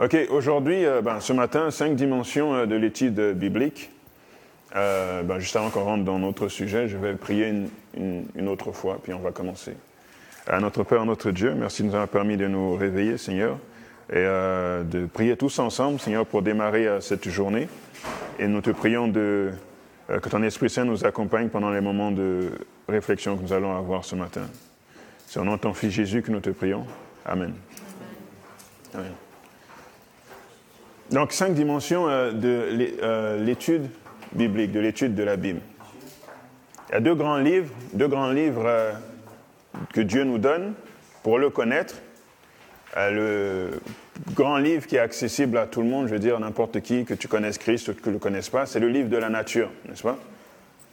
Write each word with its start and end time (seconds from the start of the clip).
Ok, 0.00 0.16
aujourd'hui, 0.30 0.86
euh, 0.86 1.02
ben, 1.02 1.20
ce 1.20 1.34
matin, 1.34 1.70
cinq 1.70 1.94
dimensions 1.96 2.54
euh, 2.54 2.66
de 2.66 2.74
l'étude 2.74 3.34
biblique. 3.34 3.90
Euh, 4.74 5.22
ben, 5.22 5.38
juste 5.38 5.54
avant 5.54 5.68
qu'on 5.68 5.84
rentre 5.84 6.04
dans 6.04 6.18
notre 6.18 6.48
sujet, 6.48 6.88
je 6.88 6.96
vais 6.96 7.12
prier 7.12 7.48
une, 7.94 8.24
une, 8.34 8.48
autre 8.48 8.72
fois, 8.72 8.98
puis 9.02 9.12
on 9.12 9.18
va 9.18 9.32
commencer. 9.32 9.74
À 10.46 10.60
notre 10.60 10.82
Père, 10.82 11.04
notre 11.04 11.30
Dieu, 11.30 11.54
merci 11.54 11.82
de 11.82 11.88
nous 11.88 11.94
avoir 11.94 12.08
permis 12.08 12.38
de 12.38 12.48
nous 12.48 12.74
réveiller, 12.74 13.18
Seigneur, 13.18 13.58
et 14.10 14.24
de 14.24 15.06
prier 15.12 15.36
tous 15.36 15.58
ensemble, 15.60 16.00
Seigneur, 16.00 16.26
pour 16.26 16.42
démarrer 16.42 17.00
cette 17.00 17.28
journée. 17.28 17.68
Et 18.40 18.48
nous 18.48 18.60
te 18.60 18.70
prions 18.70 19.06
de, 19.06 19.52
que 20.08 20.28
ton 20.28 20.42
Esprit 20.42 20.68
Saint 20.68 20.84
nous 20.84 21.04
accompagne 21.04 21.48
pendant 21.48 21.70
les 21.70 21.80
moments 21.80 22.10
de 22.10 22.50
réflexion 22.88 23.36
que 23.36 23.42
nous 23.42 23.52
allons 23.52 23.76
avoir 23.76 24.04
ce 24.04 24.16
matin. 24.16 24.48
C'est 25.28 25.38
au 25.38 25.44
nom 25.44 25.54
de 25.54 25.60
ton 25.60 25.74
Fils 25.74 25.92
Jésus 25.92 26.22
que 26.22 26.32
nous 26.32 26.40
te 26.40 26.50
prions. 26.50 26.84
Amen. 27.24 27.54
Amen. 28.94 29.12
Donc, 31.12 31.32
cinq 31.32 31.52
dimensions 31.52 32.08
euh, 32.08 32.32
de 32.32 32.96
euh, 33.02 33.44
l'étude 33.44 33.86
biblique, 34.32 34.72
de 34.72 34.80
l'étude 34.80 35.14
de 35.14 35.22
la 35.22 35.36
Bible. 35.36 35.60
Il 36.88 36.92
y 36.92 36.96
a 36.96 37.00
deux 37.00 37.14
grands 37.14 37.36
livres, 37.36 37.70
deux 37.92 38.08
grands 38.08 38.30
livres 38.30 38.64
euh, 38.64 38.92
que 39.92 40.00
Dieu 40.00 40.24
nous 40.24 40.38
donne 40.38 40.72
pour 41.22 41.38
le 41.38 41.50
connaître. 41.50 41.96
le 42.96 43.70
grand 44.34 44.56
livre 44.56 44.86
qui 44.86 44.96
est 44.96 45.00
accessible 45.00 45.58
à 45.58 45.66
tout 45.66 45.82
le 45.82 45.88
monde, 45.88 46.08
je 46.08 46.14
veux 46.14 46.18
dire 46.18 46.40
n'importe 46.40 46.80
qui, 46.80 47.04
que 47.04 47.14
tu 47.14 47.28
connaisses 47.28 47.58
Christ 47.58 47.88
ou 47.88 47.94
que 47.94 48.00
tu 48.00 48.08
ne 48.08 48.14
le 48.14 48.18
connaisses 48.18 48.50
pas, 48.50 48.64
c'est 48.64 48.80
le 48.80 48.88
livre 48.88 49.10
de 49.10 49.16
la 49.18 49.28
nature, 49.28 49.70
n'est-ce 49.88 50.02
pas? 50.02 50.18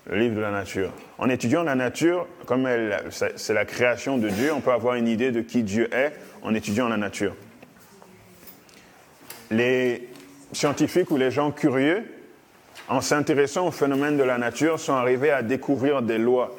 Le 0.10 0.18
livre 0.18 0.36
de 0.36 0.42
la 0.42 0.52
nature. 0.52 0.92
En 1.18 1.30
étudiant 1.30 1.64
la 1.64 1.76
nature, 1.76 2.28
comme 2.46 2.68
c'est 3.10 3.54
la 3.54 3.66
création 3.66 4.18
de 4.18 4.30
Dieu, 4.30 4.52
on 4.54 4.62
peut 4.62 4.72
avoir 4.72 4.96
une 4.96 5.08
idée 5.08 5.32
de 5.32 5.42
qui 5.42 5.64
Dieu 5.64 5.94
est 5.94 6.14
en 6.42 6.54
étudiant 6.54 6.88
la 6.90 6.98
nature. 6.98 7.36
Les 9.52 10.09
scientifiques 10.52 11.12
ou 11.12 11.18
les 11.18 11.32
gens 11.32 11.52
curieux, 11.52 12.04
en 12.88 13.02
s'intéressant 13.02 13.68
au 13.68 13.72
phénomène 13.72 14.18
de 14.18 14.24
la 14.24 14.38
nature, 14.38 14.80
sont 14.80 14.94
arrivés 14.94 15.32
à 15.32 15.42
découvrir 15.44 16.02
des 16.02 16.18
lois. 16.18 16.56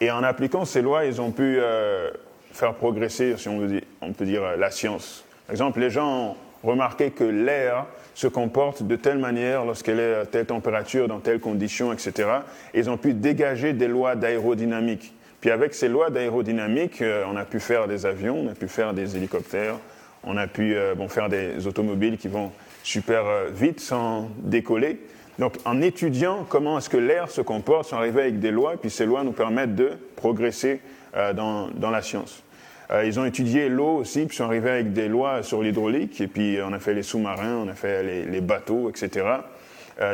Et 0.00 0.10
en 0.10 0.22
appliquant 0.22 0.64
ces 0.64 0.82
lois, 0.82 1.04
ils 1.04 1.20
ont 1.20 1.30
pu 1.30 1.58
euh, 1.58 2.10
faire 2.52 2.74
progresser, 2.74 3.36
si 3.36 3.48
on, 3.48 4.12
peut 4.12 4.24
dire, 4.24 4.56
la 4.56 4.70
science. 4.70 5.24
Par 5.46 5.54
exemple, 5.54 5.80
les 5.80 5.90
gens 5.90 6.30
ont 6.30 6.36
remarqué 6.68 7.10
que 7.10 7.24
l'air 7.24 7.86
se 8.14 8.26
comporte 8.26 8.82
de 8.82 8.96
telle 8.96 9.18
manière 9.18 9.64
lorsqu'elle 9.64 10.00
est 10.00 10.14
à 10.14 10.26
telle 10.26 10.46
température, 10.46 11.08
dans 11.08 11.20
telles 11.20 11.40
conditions, 11.40 11.92
etc. 11.92 12.28
Et 12.74 12.80
ils 12.80 12.90
ont 12.90 12.96
pu 12.96 13.14
dégager 13.14 13.72
des 13.72 13.88
lois 13.88 14.16
d'aérodynamique. 14.16 15.14
Puis 15.40 15.50
avec 15.50 15.74
ces 15.74 15.88
lois 15.88 16.10
d'aérodynamique, 16.10 17.02
euh, 17.02 17.24
on 17.28 17.36
a 17.36 17.44
pu 17.44 17.58
faire 17.58 17.88
des 17.88 18.06
avions, 18.06 18.44
on 18.46 18.50
a 18.50 18.54
pu 18.54 18.68
faire 18.68 18.94
des 18.94 19.16
hélicoptères, 19.16 19.76
on 20.24 20.36
a 20.36 20.46
pu 20.46 20.76
euh, 20.76 20.94
faire 21.08 21.28
des 21.28 21.66
automobiles 21.66 22.16
qui 22.16 22.28
vont 22.28 22.52
super 22.82 23.26
euh, 23.26 23.48
vite 23.52 23.80
sans 23.80 24.28
décoller. 24.38 24.98
Donc 25.38 25.54
en 25.64 25.80
étudiant 25.80 26.44
comment 26.48 26.78
est-ce 26.78 26.90
que 26.90 26.96
l'air 26.96 27.30
se 27.30 27.40
comporte, 27.40 27.88
sont 27.88 27.96
arrivés 27.96 28.22
avec 28.22 28.40
des 28.40 28.50
lois, 28.50 28.74
puis 28.80 28.90
ces 28.90 29.06
lois 29.06 29.24
nous 29.24 29.32
permettent 29.32 29.74
de 29.74 29.92
progresser 30.16 30.80
euh, 31.16 31.32
dans, 31.32 31.68
dans, 31.68 31.90
la 31.90 32.02
science. 32.02 32.42
Euh, 32.90 33.04
ils 33.06 33.18
ont 33.18 33.24
étudié 33.24 33.68
l'eau 33.68 33.96
aussi, 33.96 34.26
puis 34.26 34.36
sont 34.36 34.44
arrivés 34.44 34.70
avec 34.70 34.92
des 34.92 35.08
lois 35.08 35.42
sur 35.42 35.62
l'hydraulique, 35.62 36.20
et 36.20 36.26
puis 36.26 36.58
on 36.62 36.72
a 36.72 36.78
fait 36.78 36.94
les 36.94 37.02
sous-marins, 37.02 37.64
on 37.64 37.68
a 37.68 37.74
fait 37.74 38.02
les, 38.02 38.24
les 38.24 38.40
bateaux, 38.40 38.90
etc. 38.90 39.26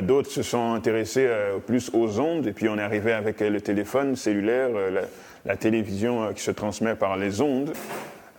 D'autres 0.03 0.31
se 0.31 0.43
sont 0.43 0.75
intéressés 0.75 1.29
plus 1.67 1.91
aux 1.95 2.21
ondes, 2.21 2.47
et 2.47 2.53
puis 2.53 2.69
on 2.69 2.77
est 2.77 2.83
arrivé 2.83 3.13
avec 3.13 3.41
le 3.41 3.61
téléphone 3.61 4.17
cellulaire, 4.17 4.69
la, 4.71 5.03
la 5.47 5.57
télévision 5.57 6.33
qui 6.35 6.43
se 6.43 6.51
transmet 6.51 6.95
par 6.95 7.17
les 7.17 7.41
ondes. 7.41 7.73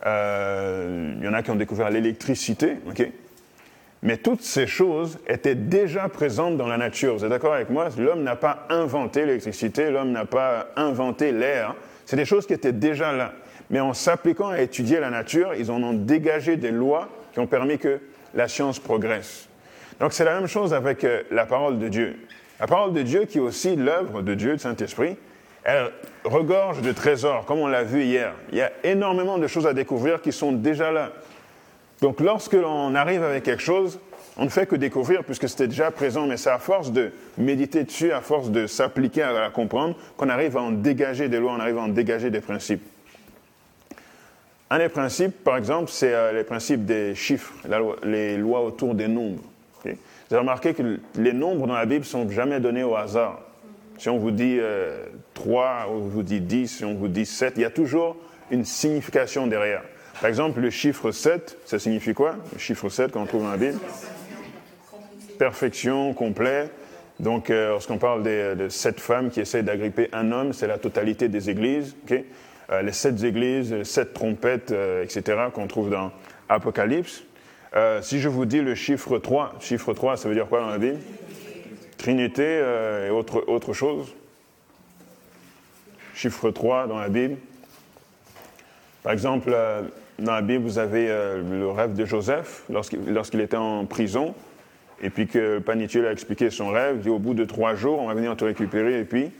Il 0.04 1.24
y 1.24 1.28
en 1.28 1.32
a 1.32 1.42
qui 1.42 1.50
ont 1.50 1.56
découvert 1.56 1.90
l'électricité, 1.90 2.76
ok? 2.88 3.10
Mais 4.02 4.16
toutes 4.16 4.42
ces 4.42 4.66
choses 4.66 5.18
étaient 5.26 5.54
déjà 5.54 6.08
présentes 6.08 6.56
dans 6.56 6.66
la 6.66 6.78
nature. 6.78 7.16
Vous 7.16 7.24
êtes 7.24 7.30
d'accord 7.30 7.54
avec 7.54 7.68
moi? 7.68 7.88
L'homme 7.98 8.22
n'a 8.22 8.36
pas 8.36 8.66
inventé 8.70 9.26
l'électricité, 9.26 9.90
l'homme 9.90 10.12
n'a 10.12 10.24
pas 10.24 10.68
inventé 10.76 11.32
l'air. 11.32 11.74
C'est 12.06 12.16
des 12.16 12.24
choses 12.24 12.46
qui 12.46 12.54
étaient 12.54 12.72
déjà 12.72 13.12
là. 13.12 13.32
Mais 13.68 13.80
en 13.80 13.92
s'appliquant 13.92 14.48
à 14.48 14.60
étudier 14.60 15.00
la 15.00 15.10
nature, 15.10 15.54
ils 15.54 15.70
en 15.70 15.82
ont 15.82 15.92
dégagé 15.92 16.56
des 16.56 16.70
lois 16.70 17.08
qui 17.32 17.40
ont 17.40 17.46
permis 17.46 17.78
que 17.78 18.00
la 18.34 18.48
science 18.48 18.78
progresse. 18.78 19.48
Donc 20.00 20.12
c'est 20.12 20.24
la 20.24 20.34
même 20.34 20.48
chose 20.48 20.72
avec 20.72 21.04
euh, 21.04 21.22
la 21.30 21.44
parole 21.44 21.78
de 21.78 21.88
Dieu. 21.88 22.16
La 22.58 22.66
parole 22.66 22.92
de 22.92 23.02
Dieu, 23.02 23.26
qui 23.26 23.38
est 23.38 23.42
aussi 23.42 23.76
l'œuvre 23.76 24.22
de 24.22 24.34
Dieu, 24.34 24.52
de 24.52 24.60
Saint-Esprit, 24.60 25.16
elle 25.62 25.90
regorge 26.24 26.80
de 26.80 26.92
trésors, 26.92 27.44
comme 27.44 27.58
on 27.58 27.66
l'a 27.66 27.82
vu 27.82 28.02
hier. 28.02 28.32
Il 28.50 28.58
y 28.58 28.62
a 28.62 28.72
énormément 28.82 29.38
de 29.38 29.46
choses 29.46 29.66
à 29.66 29.74
découvrir 29.74 30.22
qui 30.22 30.32
sont 30.32 30.52
déjà 30.52 30.90
là. 30.90 31.12
Donc 32.00 32.20
lorsque 32.20 32.54
l'on 32.54 32.94
arrive 32.94 33.22
avec 33.22 33.44
quelque 33.44 33.62
chose, 33.62 33.98
on 34.36 34.44
ne 34.44 34.48
fait 34.48 34.66
que 34.66 34.76
découvrir 34.76 35.22
puisque 35.24 35.48
c'était 35.48 35.66
déjà 35.66 35.90
présent, 35.90 36.26
mais 36.26 36.36
c'est 36.36 36.50
à 36.50 36.58
force 36.58 36.92
de 36.92 37.12
méditer 37.36 37.84
dessus, 37.84 38.12
à 38.12 38.20
force 38.20 38.50
de 38.50 38.66
s'appliquer 38.66 39.22
à 39.22 39.32
la 39.32 39.50
comprendre, 39.50 39.96
qu'on 40.16 40.28
arrive 40.28 40.56
à 40.56 40.62
en 40.62 40.72
dégager 40.72 41.28
des 41.28 41.38
lois, 41.38 41.52
on 41.52 41.60
arrive 41.60 41.78
à 41.78 41.82
en 41.82 41.88
dégager 41.88 42.30
des 42.30 42.40
principes. 42.40 42.82
Un 44.70 44.78
des 44.78 44.88
principes, 44.88 45.42
par 45.42 45.56
exemple, 45.56 45.90
c'est 45.90 46.14
euh, 46.14 46.32
les 46.32 46.44
principes 46.44 46.84
des 46.84 47.14
chiffres, 47.14 47.52
les 48.04 48.36
lois 48.36 48.62
autour 48.62 48.94
des 48.94 49.08
nombres. 49.08 49.42
Vous 49.84 50.36
avez 50.36 50.42
remarqué 50.42 50.74
que 50.74 51.00
les 51.16 51.32
nombres 51.32 51.66
dans 51.66 51.74
la 51.74 51.86
Bible 51.86 52.02
ne 52.02 52.04
sont 52.04 52.30
jamais 52.30 52.60
donnés 52.60 52.84
au 52.84 52.94
hasard. 52.94 53.40
Si 53.98 54.08
on 54.08 54.16
vous 54.16 54.30
dit 54.30 54.60
3, 55.34 55.64
euh, 55.64 55.84
ou 55.90 55.94
on 55.96 56.08
vous 56.08 56.22
dit 56.22 56.40
10, 56.40 56.68
si 56.68 56.84
on 56.84 56.94
vous 56.94 57.08
dit 57.08 57.26
7, 57.26 57.54
il 57.56 57.62
y 57.62 57.64
a 57.64 57.70
toujours 57.70 58.16
une 58.52 58.64
signification 58.64 59.48
derrière. 59.48 59.82
Par 60.20 60.28
exemple, 60.28 60.60
le 60.60 60.68
chiffre 60.68 61.12
7, 61.12 61.56
ça 61.64 61.78
signifie 61.78 62.12
quoi? 62.12 62.36
Le 62.52 62.58
chiffre 62.58 62.90
7 62.90 63.12
qu'on 63.12 63.24
trouve 63.24 63.42
dans 63.42 63.50
la 63.50 63.56
Bible 63.56 63.78
Perfection, 65.38 66.12
complet. 66.12 66.68
Donc, 67.20 67.48
euh, 67.48 67.70
lorsqu'on 67.70 67.96
parle 67.96 68.22
de 68.22 68.68
sept 68.68 69.00
femmes 69.00 69.30
qui 69.30 69.40
essaient 69.40 69.62
d'agripper 69.62 70.10
un 70.12 70.30
homme, 70.30 70.52
c'est 70.52 70.66
la 70.66 70.76
totalité 70.76 71.28
des 71.28 71.48
églises. 71.48 71.96
Euh, 72.70 72.82
les 72.82 72.92
sept 72.92 73.24
églises, 73.24 73.82
sept 73.84 74.12
trompettes, 74.12 74.72
euh, 74.72 75.02
etc., 75.04 75.38
qu'on 75.54 75.66
trouve 75.66 75.88
dans 75.88 76.12
Apocalypse. 76.50 77.22
si 78.02 78.20
je 78.20 78.28
vous 78.28 78.44
dis 78.44 78.60
le 78.60 78.74
chiffre 78.74 79.18
3, 79.18 79.54
chiffre 79.60 79.94
3, 79.94 80.18
ça 80.18 80.28
veut 80.28 80.34
dire 80.34 80.48
quoi 80.48 80.60
dans 80.60 80.68
la 80.68 80.78
Bible? 80.78 80.98
Trinité 81.96 82.60
et 83.06 83.10
autre, 83.10 83.44
autre 83.46 83.72
chose? 83.72 84.14
Chiffre 86.14 86.50
3 86.50 86.88
dans 86.88 86.98
la 86.98 87.08
Bible. 87.08 87.36
Par 89.02 89.12
exemple, 89.12 89.54
dans 90.20 90.32
la 90.32 90.42
Bible, 90.42 90.64
vous 90.64 90.78
avez 90.78 91.06
euh, 91.08 91.42
le 91.42 91.68
rêve 91.70 91.94
de 91.94 92.04
Joseph 92.04 92.64
lorsqu'il 92.70 93.40
était 93.40 93.56
en 93.56 93.86
prison, 93.86 94.34
et 95.02 95.10
puis 95.10 95.26
que 95.26 95.62
le 95.66 96.06
a 96.06 96.12
expliqué 96.12 96.50
son 96.50 96.68
rêve. 96.68 96.96
Il 96.96 97.02
dit 97.02 97.08
au 97.08 97.18
bout 97.18 97.34
de 97.34 97.44
trois 97.44 97.74
jours, 97.74 98.00
on 98.00 98.08
va 98.08 98.14
venir 98.14 98.36
te 98.36 98.44
récupérer, 98.44 99.00
et 99.00 99.04
puis 99.04 99.30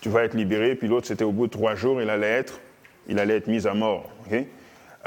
tu 0.00 0.08
vas 0.08 0.24
être 0.24 0.34
libéré. 0.34 0.74
Puis 0.74 0.88
l'autre, 0.88 1.06
c'était 1.06 1.24
au 1.24 1.32
bout 1.32 1.46
de 1.46 1.52
trois 1.52 1.74
jours, 1.74 2.02
il 2.02 2.10
allait 2.10 2.30
être, 2.30 2.60
il 3.08 3.18
allait 3.18 3.36
être 3.36 3.46
mis 3.46 3.66
à 3.66 3.74
mort. 3.74 4.10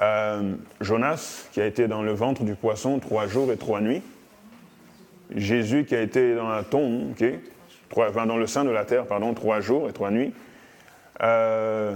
Euh, 0.01 0.53
Jonas, 0.81 1.47
qui 1.51 1.61
a 1.61 1.65
été 1.65 1.87
dans 1.87 2.01
le 2.01 2.13
ventre 2.13 2.43
du 2.43 2.55
poisson 2.55 2.99
trois 2.99 3.27
jours 3.27 3.51
et 3.51 3.57
trois 3.57 3.81
nuits. 3.81 4.01
Jésus, 5.35 5.85
qui 5.85 5.95
a 5.95 6.01
été 6.01 6.35
dans 6.35 6.49
la 6.49 6.63
tombe, 6.63 7.13
enfin, 7.95 8.25
dans 8.25 8.37
le 8.37 8.47
sein 8.47 8.63
de 8.63 8.69
la 8.69 8.85
terre, 8.85 9.05
pardon, 9.05 9.33
trois 9.33 9.59
jours 9.59 9.89
et 9.89 9.93
trois 9.93 10.11
nuits. 10.11 10.33
Euh, 11.21 11.93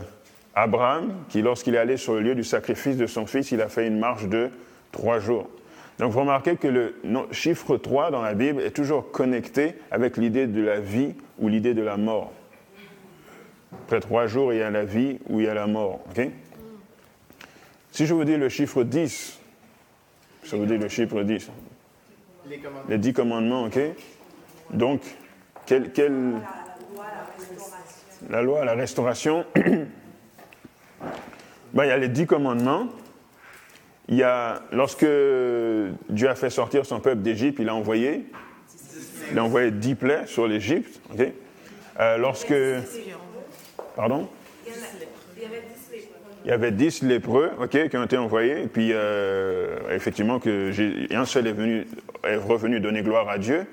Abraham, 0.56 1.14
qui 1.30 1.42
lorsqu'il 1.42 1.76
est 1.76 1.80
allé 1.80 1.98
sur 1.98 2.16
le 2.16 2.22
lieu 2.22 2.36
du 2.36 2.44
sacrifice 2.44 2.98
de 2.98 3.08
son 3.08 3.26
fils, 3.26 3.52
il 3.52 3.62
a 3.62 3.70
fait 3.70 3.88
une 3.88 4.00
marche 4.00 4.28
de 4.28 4.50
trois 4.92 5.20
jours. 5.20 5.50
Donc 6.00 6.12
vous 6.12 6.20
remarquez 6.20 6.56
que 6.56 6.68
le 6.68 6.96
chiffre 7.32 7.78
3 7.78 8.12
dans 8.12 8.22
la 8.22 8.34
Bible 8.34 8.62
est 8.62 8.72
toujours 8.72 9.12
connecté 9.12 9.76
avec 9.92 10.18
l'idée 10.18 10.48
de 10.48 10.62
la 10.62 10.80
vie 10.80 11.14
ou 11.40 11.50
l'idée 11.50 11.74
de 11.74 11.82
la 11.82 11.98
mort. 11.98 12.32
Après 13.74 14.00
trois 14.00 14.26
jours, 14.26 14.54
il 14.54 14.60
y 14.60 14.64
a 14.64 14.72
la 14.72 14.86
vie 14.86 15.20
ou 15.28 15.40
il 15.40 15.46
y 15.46 15.50
a 15.50 15.54
la 15.54 15.68
mort. 15.68 16.00
si 17.92 18.06
je 18.06 18.14
vous 18.14 18.24
dis 18.24 18.38
le 18.38 18.50
chiffre 18.50 18.84
10, 18.84 19.40
je 20.44 20.56
vous 20.56 20.66
dis 20.66 20.78
le 20.78 20.88
chiffre 20.88 21.22
10, 21.22 21.52
les, 22.48 22.62
les 22.88 22.98
dix 22.98 23.14
commandements, 23.14 23.66
ok? 23.66 23.80
Donc, 24.72 25.02
quelle, 25.66 25.92
La 28.30 28.42
loi, 28.42 28.66
la 28.66 28.74
restauration. 28.74 29.46
Ben, 31.74 31.86
il 31.86 31.88
y 31.88 31.92
a 31.92 31.98
les 31.98 32.10
dix 32.10 32.26
commandements. 32.26 32.88
Il 34.08 34.16
y 34.16 34.24
a, 34.24 34.64
lorsque 34.72 35.06
Dieu 36.10 36.30
a 36.30 36.36
fait 36.36 36.50
sortir 36.50 36.86
son 36.86 37.00
peuple 37.00 37.22
d'Égypte, 37.22 37.60
il 37.60 37.70
a 37.70 37.76
envoyé, 37.76 38.26
il 39.32 39.38
a 39.38 39.44
envoyé 39.44 39.70
dix 39.70 39.94
plaies 39.94 40.26
sur 40.26 40.48
l'Égypte. 40.48 41.00
Euh, 42.00 42.18
lorsque, 42.18 42.56
pardon? 43.96 44.28
Il 46.46 46.48
y 46.48 46.52
avait 46.52 46.72
dix 46.72 47.04
lépreux, 47.04 47.52
ok, 47.60 47.90
qui 47.90 47.98
ont 47.98 48.04
été 48.04 48.18
envoyés, 48.18 48.64
et 48.64 48.68
puis 48.68 48.92
euh, 48.94 49.78
effectivement 49.92 50.40
que 50.40 50.72
un 51.14 51.26
seul 51.26 51.48
est, 51.48 51.54
venu, 51.54 51.86
est 52.24 52.38
revenu 52.38 52.80
donner 52.80 53.04
gloire 53.04 53.30
à 53.30 53.38
Dieu. 53.38 53.68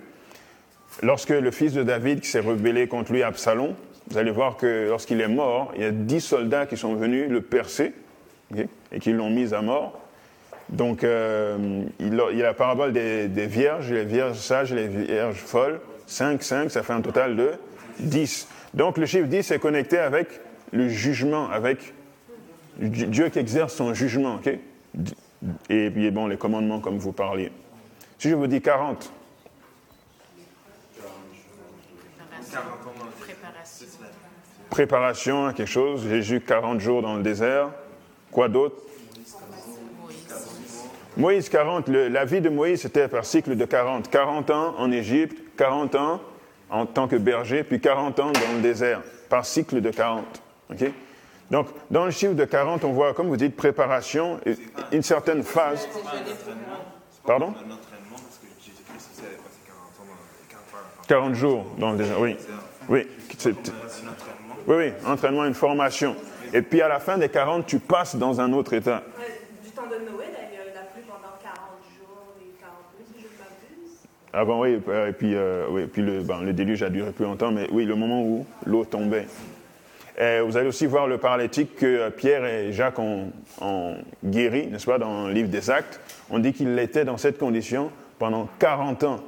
Lorsque 1.03 1.31
le 1.31 1.51
fils 1.51 1.73
de 1.73 1.83
David 1.83 2.21
qui 2.21 2.29
s'est 2.29 2.41
rebellé 2.41 2.89
contre 2.89 3.13
lui, 3.13 3.23
Absalom, 3.23 3.75
vous 4.09 4.19
allez 4.19 4.31
voir 4.31 4.57
que 4.57 4.87
lorsqu'il 4.89 5.21
est 5.21 5.29
mort, 5.29 5.73
il 5.77 5.83
y 5.83 5.85
a 5.85 5.91
dix 5.91 6.21
soldats 6.21 6.67
qui 6.67 6.77
sont 6.77 6.95
venus 6.95 7.29
le 7.29 7.41
percer 7.41 7.93
et 8.93 9.01
qui 9.01 9.13
l'ont 9.13 9.31
mis 9.31 9.53
à 9.53 9.63
mort. 9.63 10.01
Donc, 10.69 11.05
euh, 11.05 11.85
il, 12.01 12.15
y 12.15 12.43
a 12.43 12.47
la 12.47 12.55
parabole 12.55 12.93
des, 12.93 13.47
vierges, 13.47 13.93
les 13.93 14.05
vierges 14.05 14.39
sages 14.39 14.73
les 14.73 14.89
vierges 14.89 15.37
folles. 15.37 15.81
5, 16.07 16.43
5, 16.43 16.71
ça 16.71 16.83
fait 16.83 16.93
un 16.93 17.01
total 17.01 17.35
de 17.35 17.53
10. 18.01 18.49
Donc, 18.75 18.99
le 18.99 19.07
chiffre 19.07 19.27
10 19.27 19.51
est 19.51 19.59
connecté 19.59 19.99
avec 19.99 20.29
le 20.73 20.89
jugement, 20.89 21.51
avec 21.51 21.95
Dieu 22.79 23.29
qui 23.29 23.39
exerce 23.39 23.75
son 23.75 23.93
jugement. 23.95 24.39
Et 25.69 25.91
puis, 25.91 26.11
bon, 26.11 26.27
les 26.27 26.37
commandements, 26.37 26.81
comme 26.81 26.99
vous 26.99 27.13
parliez. 27.13 27.51
Si 28.19 28.29
je 28.29 28.35
vous 28.35 28.47
dis 28.47 28.61
40, 28.61 29.13
préparation 34.71 35.47
à 35.47 35.53
quelque 35.53 35.69
chose. 35.69 36.07
Jésus, 36.09 36.41
40 36.41 36.81
jours 36.81 37.03
dans 37.03 37.17
le 37.17 37.23
désert. 37.23 37.71
Quoi 38.31 38.49
d'autre? 38.49 38.77
Moïse, 41.17 41.49
40. 41.49 41.89
la 41.89 42.25
vie 42.27 42.43
de 42.43 42.51
Moïse, 42.51 42.83
c'était 42.83 43.09
par 43.09 43.25
cycle 43.25 43.57
de 43.57 43.65
40. 43.65 44.11
40 44.11 44.51
ans 44.51 44.75
en 44.79 44.93
Égypte, 44.93 45.39
40 45.57 45.95
ans 45.95 46.21
en 46.69 46.85
tant 46.85 47.09
que 47.09 47.17
berger, 47.17 47.65
puis 47.65 47.81
40 47.81 48.21
ans 48.21 48.33
dans 48.33 48.53
le 48.55 48.61
désert, 48.61 49.03
par 49.29 49.47
cycle 49.47 49.81
de 49.81 49.91
40. 49.91 50.25
Donc, 51.51 51.69
dans 51.91 52.05
le 52.05 52.11
chiffre 52.11 52.35
de 52.35 52.45
40, 52.45 52.85
on 52.85 52.93
voit, 52.93 53.15
comme 53.15 53.29
vous 53.29 53.37
dites, 53.37 53.57
préparation, 53.57 54.41
une 54.93 55.03
certaine 55.03 55.43
phase. 55.43 55.89
Pardon? 57.25 57.55
40 61.09 61.35
jours 61.35 61.65
dans 61.79 61.93
le 61.93 61.99
désert, 61.99 62.21
oui. 62.21 62.37
Oui, 62.89 63.07
oui, 63.47 63.55
oui, 64.67 64.93
entraînement, 65.05 65.45
une 65.45 65.55
formation. 65.55 66.15
Et 66.53 66.63
puis 66.63 66.81
à 66.81 66.89
la 66.89 67.01
fin 67.01 67.19
des 67.19 67.29
40, 67.29 67.67
tu 67.67 67.79
passes 67.79 68.17
dans 68.17 68.41
un 68.41 68.53
autre 68.53 68.73
état. 68.75 69.03
Du 69.65 69.71
temps 69.71 69.83
de 69.83 70.11
Noé, 70.11 70.27
il 70.29 70.79
a 70.79 70.83
plu 70.93 71.03
pendant 71.07 71.35
40 71.43 71.59
jours 71.99 72.35
et 72.41 72.61
40 72.61 72.75
nuits, 72.99 73.07
si 73.13 73.21
je 73.21 73.27
ne 73.27 73.39
m'abuse. 73.39 74.07
Ah 74.33 74.45
bon, 74.45 74.63
oui, 74.63 74.81
euh, 74.89 75.09
et 75.09 75.13
puis, 75.13 75.35
euh, 75.35 75.67
oui, 75.71 75.87
puis 75.87 76.03
le, 76.03 76.23
ben, 76.23 76.43
le, 76.43 76.53
déluge 76.53 76.83
a 76.83 76.91
duré 76.91 77.11
plus 77.11 77.25
longtemps, 77.25 77.51
mais 77.51 77.67
oui, 77.73 77.85
le 77.85 77.97
moment 77.97 78.23
où 78.23 78.47
l'eau 78.65 78.85
tombait. 78.85 79.27
Et 80.19 80.41
vous 80.41 80.57
allez 80.57 80.69
aussi 80.69 80.87
voir 80.87 81.09
le 81.09 81.19
paralytique 81.19 81.77
que 81.77 82.09
Pierre 82.09 82.47
et 82.47 82.73
Jacques 82.73 82.99
ont, 82.99 83.33
ont 83.61 83.97
guéri, 84.25 84.69
n'est-ce 84.69 84.87
pas, 84.87 84.99
dans 84.99 85.27
le 85.27 85.33
livre 85.33 85.51
des 85.51 85.69
Actes. 85.69 86.01
On 86.31 86.39
dit 86.39 86.53
qu'il 86.53 86.79
était 86.79 87.05
dans 87.05 87.19
cette 87.19 87.39
condition 87.39 87.91
pendant 88.19 88.49
40 88.59 89.05
ans. 89.05 89.21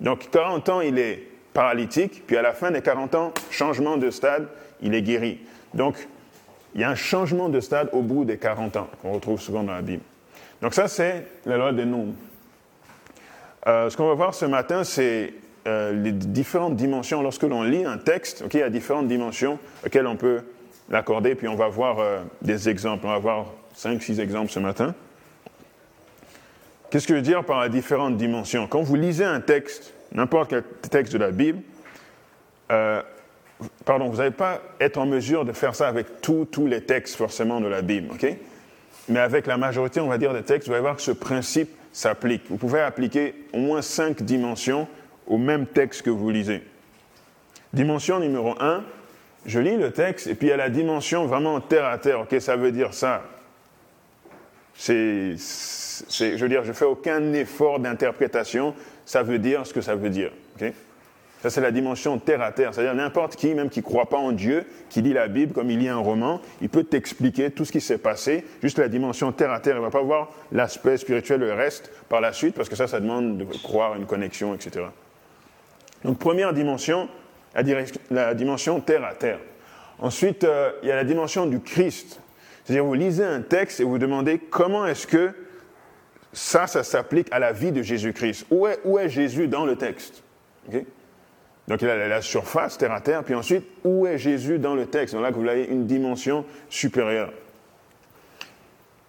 Donc 0.00 0.28
40 0.30 0.68
ans, 0.68 0.80
il 0.82 0.98
est 0.98 1.31
paralytique, 1.52 2.26
puis 2.26 2.36
à 2.36 2.42
la 2.42 2.52
fin 2.52 2.70
des 2.70 2.82
40 2.82 3.14
ans, 3.14 3.32
changement 3.50 3.96
de 3.96 4.10
stade, 4.10 4.48
il 4.80 4.94
est 4.94 5.02
guéri. 5.02 5.38
Donc, 5.74 5.96
il 6.74 6.80
y 6.80 6.84
a 6.84 6.90
un 6.90 6.94
changement 6.94 7.48
de 7.48 7.60
stade 7.60 7.88
au 7.92 8.02
bout 8.02 8.24
des 8.24 8.38
40 8.38 8.76
ans, 8.76 8.88
qu'on 9.02 9.12
retrouve 9.12 9.40
souvent 9.40 9.62
dans 9.62 9.74
la 9.74 9.82
Bible. 9.82 10.02
Donc 10.62 10.74
ça, 10.74 10.88
c'est 10.88 11.26
la 11.44 11.56
loi 11.56 11.72
des 11.72 11.84
nombres. 11.84 12.14
Euh, 13.66 13.90
ce 13.90 13.96
qu'on 13.96 14.08
va 14.08 14.14
voir 14.14 14.34
ce 14.34 14.44
matin, 14.44 14.84
c'est 14.84 15.34
euh, 15.66 15.92
les 15.92 16.12
différentes 16.12 16.76
dimensions. 16.76 17.22
Lorsque 17.22 17.42
l'on 17.42 17.62
lit 17.62 17.84
un 17.84 17.98
texte, 17.98 18.44
il 18.52 18.60
y 18.60 18.62
a 18.62 18.70
différentes 18.70 19.08
dimensions 19.08 19.58
auxquelles 19.84 20.06
on 20.06 20.16
peut 20.16 20.42
l'accorder, 20.88 21.34
puis 21.34 21.48
on 21.48 21.54
va 21.54 21.68
voir 21.68 21.98
euh, 21.98 22.20
des 22.42 22.68
exemples. 22.68 23.06
On 23.06 23.10
va 23.10 23.18
voir 23.18 23.46
5-6 23.76 24.20
exemples 24.20 24.50
ce 24.50 24.58
matin. 24.58 24.94
Qu'est-ce 26.90 27.06
que 27.06 27.14
je 27.14 27.18
veux 27.18 27.22
dire 27.22 27.44
par 27.44 27.68
différentes 27.68 28.16
dimensions? 28.16 28.66
Quand 28.66 28.82
vous 28.82 28.96
lisez 28.96 29.24
un 29.24 29.40
texte, 29.40 29.94
n'importe 30.14 30.50
quel 30.50 30.62
texte 30.90 31.12
de 31.12 31.18
la 31.18 31.30
Bible, 31.30 31.60
euh, 32.70 33.02
pardon, 33.84 34.08
vous 34.08 34.18
n'allez 34.18 34.30
pas 34.30 34.60
être 34.80 34.98
en 34.98 35.06
mesure 35.06 35.44
de 35.44 35.52
faire 35.52 35.74
ça 35.74 35.88
avec 35.88 36.20
tous 36.20 36.66
les 36.66 36.82
textes 36.82 37.16
forcément 37.16 37.60
de 37.60 37.68
la 37.68 37.82
Bible, 37.82 38.08
ok? 38.12 38.26
Mais 39.08 39.20
avec 39.20 39.46
la 39.46 39.56
majorité, 39.56 40.00
on 40.00 40.08
va 40.08 40.18
dire, 40.18 40.32
des 40.32 40.42
textes, 40.42 40.68
vous 40.68 40.74
allez 40.74 40.82
voir 40.82 40.96
que 40.96 41.02
ce 41.02 41.10
principe 41.10 41.70
s'applique. 41.92 42.42
Vous 42.48 42.56
pouvez 42.56 42.80
appliquer 42.80 43.34
au 43.52 43.58
moins 43.58 43.82
cinq 43.82 44.22
dimensions 44.22 44.88
au 45.26 45.38
même 45.38 45.66
texte 45.66 46.02
que 46.02 46.10
vous 46.10 46.30
lisez. 46.30 46.62
Dimension 47.72 48.20
numéro 48.20 48.54
un, 48.60 48.84
je 49.46 49.58
lis 49.58 49.76
le 49.76 49.92
texte 49.92 50.26
et 50.26 50.34
puis 50.34 50.48
il 50.48 50.50
y 50.50 50.52
a 50.52 50.56
la 50.56 50.68
dimension 50.70 51.26
vraiment 51.26 51.60
terre 51.60 51.86
à 51.86 51.98
terre. 51.98 52.20
Ok, 52.20 52.40
ça 52.40 52.56
veut 52.56 52.72
dire 52.72 52.94
ça. 52.94 53.22
C'est, 54.74 55.36
je 55.36 56.36
veux 56.36 56.48
dire, 56.48 56.64
je 56.64 56.72
fais 56.72 56.84
aucun 56.84 57.32
effort 57.34 57.78
d'interprétation 57.78 58.74
ça 59.04 59.22
veut 59.22 59.38
dire 59.38 59.66
ce 59.66 59.72
que 59.72 59.80
ça 59.80 59.94
veut 59.94 60.10
dire. 60.10 60.32
ça, 61.42 61.50
c'est 61.50 61.60
la 61.60 61.70
dimension 61.70 62.18
terre 62.18 62.42
à 62.42 62.52
terre. 62.52 62.72
C'est-à-dire 62.72 62.94
n'importe 62.94 63.36
qui, 63.36 63.54
même 63.54 63.68
qui 63.68 63.80
ne 63.80 63.84
croit 63.84 64.08
pas 64.08 64.18
en 64.18 64.32
Dieu, 64.32 64.64
qui 64.90 65.02
lit 65.02 65.12
la 65.12 65.28
Bible 65.28 65.52
comme 65.52 65.70
il 65.70 65.78
lit 65.78 65.88
un 65.88 65.98
roman, 65.98 66.40
il 66.60 66.68
peut 66.68 66.84
t'expliquer 66.84 67.50
tout 67.50 67.64
ce 67.64 67.72
qui 67.72 67.80
s'est 67.80 67.98
passé, 67.98 68.44
juste 68.62 68.78
la 68.78 68.88
dimension 68.88 69.32
terre 69.32 69.50
à 69.50 69.60
terre. 69.60 69.76
Il 69.76 69.80
ne 69.80 69.84
va 69.84 69.90
pas 69.90 70.02
voir 70.02 70.30
l'aspect 70.52 70.96
spirituel, 70.96 71.40
le 71.40 71.52
reste, 71.52 71.90
par 72.08 72.20
la 72.20 72.32
suite, 72.32 72.54
parce 72.54 72.68
que 72.68 72.76
ça, 72.76 72.86
ça 72.86 73.00
demande 73.00 73.38
de 73.38 73.44
croire 73.44 73.96
une 73.96 74.06
connexion, 74.06 74.54
etc. 74.54 74.86
Donc, 76.04 76.18
première 76.18 76.52
dimension, 76.52 77.08
la, 78.10 78.34
dimension 78.34 78.80
terre 78.80 79.04
à 79.04 79.14
terre. 79.14 79.38
Ensuite, 79.98 80.44
euh, 80.44 80.72
il 80.82 80.88
y 80.88 80.92
a 80.92 80.96
la 80.96 81.04
dimension 81.04 81.46
du 81.46 81.60
Christ. 81.60 82.20
C'est-à-dire, 82.64 82.84
vous 82.84 82.94
lisez 82.94 83.24
un 83.24 83.40
texte 83.40 83.80
et 83.80 83.84
vous 83.84 83.98
demandez 83.98 84.38
comment 84.38 84.86
est-ce 84.86 85.06
que 85.06 85.32
ça, 86.32 86.66
ça 86.66 86.82
s'applique 86.82 87.28
à 87.30 87.38
la 87.38 87.52
vie 87.52 87.72
de 87.72 87.82
Jésus-Christ. 87.82 88.46
Où 88.50 88.66
est, 88.98 89.08
Jésus 89.08 89.48
dans 89.48 89.64
le 89.64 89.76
texte? 89.76 90.22
Donc 91.68 91.82
il 91.82 91.88
a 91.88 92.08
la 92.08 92.22
surface, 92.22 92.78
terre 92.78 92.92
à 92.92 93.00
terre, 93.00 93.22
puis 93.22 93.34
ensuite, 93.34 93.64
où 93.84 94.06
est 94.06 94.18
Jésus 94.18 94.58
dans 94.58 94.74
le 94.74 94.86
texte? 94.86 95.14
Donc 95.14 95.22
là, 95.22 95.30
vous 95.30 95.46
avez 95.46 95.64
une 95.64 95.86
dimension 95.86 96.44
supérieure. 96.68 97.32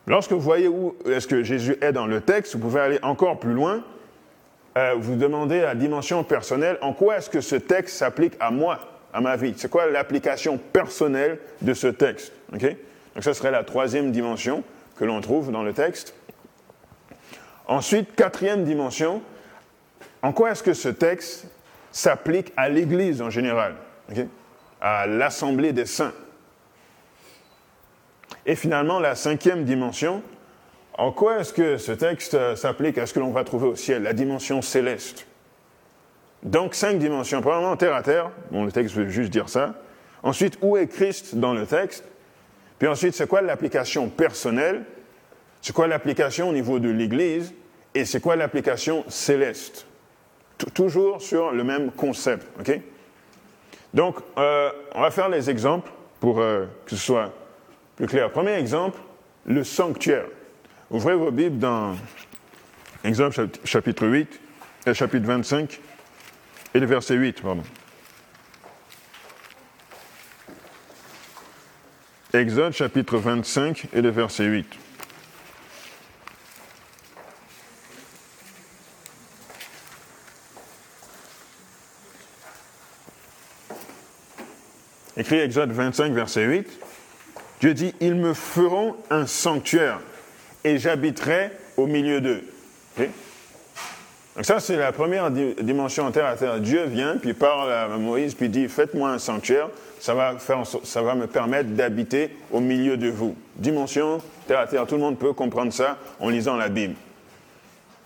Lorsque 0.05 0.31
vous 0.31 0.41
voyez 0.41 0.67
où 0.67 0.95
est-ce 1.05 1.27
que 1.27 1.43
Jésus 1.43 1.77
est 1.81 1.93
dans 1.93 2.07
le 2.07 2.21
texte, 2.21 2.53
vous 2.53 2.59
pouvez 2.59 2.81
aller 2.81 2.99
encore 3.01 3.39
plus 3.39 3.53
loin. 3.53 3.83
Euh, 4.77 4.95
vous 4.97 5.15
demandez 5.15 5.61
la 5.61 5.75
dimension 5.75 6.23
personnelle, 6.23 6.77
en 6.81 6.93
quoi 6.93 7.17
est-ce 7.17 7.29
que 7.29 7.41
ce 7.41 7.55
texte 7.55 7.97
s'applique 7.97 8.33
à 8.39 8.51
moi, 8.51 8.79
à 9.13 9.21
ma 9.21 9.35
vie? 9.35 9.53
C'est 9.55 9.69
quoi 9.69 9.85
l'application 9.85 10.57
personnelle 10.57 11.39
de 11.61 11.73
ce 11.73 11.87
texte? 11.87 12.33
Donc 12.51 13.23
ça 13.23 13.33
serait 13.33 13.51
la 13.51 13.63
troisième 13.63 14.11
dimension 14.11 14.63
que 14.97 15.05
l'on 15.05 15.21
trouve 15.21 15.51
dans 15.51 15.63
le 15.63 15.73
texte. 15.73 16.15
Ensuite, 17.67 18.15
quatrième 18.15 18.63
dimension, 18.63 19.21
en 20.21 20.33
quoi 20.33 20.51
est-ce 20.51 20.63
que 20.63 20.73
ce 20.73 20.89
texte 20.89 21.47
s'applique 21.91 22.51
à 22.57 22.69
l'Église 22.69 23.21
en 23.21 23.29
général, 23.29 23.75
à 24.81 25.07
l'Assemblée 25.07 25.73
des 25.73 25.85
saints? 25.85 26.13
Et 28.45 28.55
finalement, 28.55 28.99
la 28.99 29.15
cinquième 29.15 29.63
dimension, 29.63 30.21
en 30.97 31.11
quoi 31.11 31.39
est-ce 31.39 31.53
que 31.53 31.77
ce 31.77 31.93
texte 31.93 32.55
s'applique 32.55 32.97
à 32.97 33.05
ce 33.05 33.13
que 33.13 33.19
l'on 33.19 33.31
va 33.31 33.43
trouver 33.43 33.67
au 33.67 33.75
ciel, 33.75 34.03
la 34.03 34.13
dimension 34.13 34.61
céleste? 34.61 35.25
Donc 36.43 36.75
cinq 36.75 36.99
dimensions. 36.99 37.41
Premièrement, 37.41 37.77
terre 37.77 37.95
à 37.95 38.03
terre, 38.03 38.31
bon, 38.51 38.65
le 38.65 38.71
texte 38.71 38.95
veut 38.95 39.07
juste 39.07 39.29
dire 39.29 39.47
ça. 39.47 39.75
Ensuite, 40.23 40.57
où 40.61 40.75
est 40.75 40.87
Christ 40.87 41.35
dans 41.35 41.53
le 41.53 41.65
texte? 41.65 42.03
Puis 42.79 42.87
ensuite, 42.89 43.13
c'est 43.13 43.27
quoi 43.27 43.41
l'application 43.41 44.09
personnelle? 44.09 44.83
C'est 45.61 45.73
quoi 45.73 45.87
l'application 45.87 46.49
au 46.49 46.53
niveau 46.53 46.79
de 46.79 46.89
l'Église? 46.89 47.53
Et 47.95 48.05
c'est 48.05 48.19
quoi 48.19 48.35
l'application 48.35 49.03
céleste? 49.07 49.85
Toujours 50.73 51.21
sur 51.21 51.51
le 51.51 51.63
même 51.63 51.91
concept. 51.91 52.47
ok? 52.59 52.79
Donc, 53.93 54.17
euh, 54.37 54.71
on 54.95 55.01
va 55.01 55.11
faire 55.11 55.29
les 55.29 55.49
exemples 55.49 55.91
pour 56.19 56.39
euh, 56.39 56.65
que 56.85 56.91
ce 56.91 56.97
soit 56.97 57.31
plus 57.95 58.07
clair. 58.07 58.31
Premier 58.31 58.53
exemple, 58.53 58.99
le 59.45 59.63
sanctuaire. 59.63 60.25
Ouvrez 60.89 61.15
vos 61.15 61.31
Bibles 61.31 61.59
dans 61.59 61.95
exemple 63.03 63.47
chapitre 63.63 64.07
8, 64.07 64.39
euh, 64.87 64.93
chapitre 64.93 65.25
25 65.25 65.79
et 66.73 66.79
le 66.79 66.85
verset 66.85 67.15
8, 67.15 67.41
pardon. 67.41 67.63
Exode 72.33 72.73
chapitre 72.73 73.17
25 73.17 73.87
et 73.93 74.01
le 74.01 74.09
verset 74.09 74.45
8. 74.45 74.65
Écrit 85.17 85.39
Exode 85.39 85.71
25, 85.71 86.13
verset 86.13 86.43
8, 86.43 86.67
Dieu 87.59 87.73
dit, 87.73 87.93
ils 87.99 88.15
me 88.15 88.33
feront 88.33 88.95
un 89.09 89.25
sanctuaire 89.25 89.99
et 90.63 90.77
j'habiterai 90.77 91.51
au 91.77 91.87
milieu 91.87 92.21
d'eux. 92.21 92.43
Donc 94.35 94.45
ça, 94.45 94.59
c'est 94.59 94.77
la 94.77 94.91
première 94.91 95.29
dimension 95.29 96.05
en 96.05 96.11
terre 96.11 96.25
à 96.25 96.35
terre. 96.35 96.59
Dieu 96.59 96.85
vient, 96.85 97.17
puis 97.17 97.33
parle 97.33 97.71
à 97.71 97.87
Moïse, 97.87 98.33
puis 98.33 98.49
dit, 98.49 98.67
faites-moi 98.67 99.11
un 99.11 99.19
sanctuaire, 99.19 99.69
ça 99.99 100.13
va, 100.13 101.15
me 101.15 101.27
permettre 101.27 101.69
d'habiter 101.69 102.35
au 102.51 102.59
milieu 102.59 102.97
de 102.97 103.09
vous. 103.09 103.35
Dimension 103.55 104.21
terre 104.47 104.59
à 104.59 104.67
terre, 104.67 104.85
tout 104.85 104.95
le 104.95 105.01
monde 105.01 105.19
peut 105.19 105.33
comprendre 105.33 105.71
ça 105.71 105.97
en 106.19 106.29
lisant 106.29 106.57
la 106.57 106.67
Bible. 106.67 106.95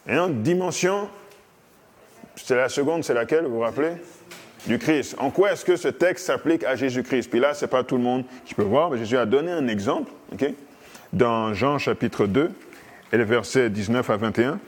Et 0.08 0.16
donc, 0.16 0.42
dimension, 0.42 1.10
c'est 2.36 2.56
la 2.56 2.70
seconde, 2.70 3.04
c'est 3.04 3.14
laquelle, 3.14 3.46
vous 3.46 3.56
vous 3.56 3.62
rappelez? 3.62 3.94
Du 4.68 4.78
Christ. 4.78 5.16
En 5.18 5.32
quoi 5.32 5.54
est-ce 5.54 5.66
que 5.66 5.76
ce 5.76 5.88
texte 5.88 6.28
s'applique 6.28 6.64
à 6.64 6.76
Jésus-Christ? 6.76 7.30
Puis 7.30 7.40
là, 7.40 7.54
ce 7.54 7.66
n'est 7.66 7.70
pas 7.70 7.84
tout 7.84 7.98
le 7.98 8.04
monde 8.04 8.26
qui 8.46 8.54
peut 8.54 8.64
voir, 8.64 8.92
mais 8.92 8.98
Jésus 8.98 9.18
a 9.18 9.26
donné 9.26 9.52
un 9.52 9.68
exemple, 9.68 10.12
dans 11.14 11.54
Jean 11.54 11.78
chapitre 11.78 12.28
2 12.28 12.52
et 13.14 13.18
les 13.18 13.24
versets 13.24 13.70
19 13.70 14.10
à 14.10 14.18
21. 14.18 14.60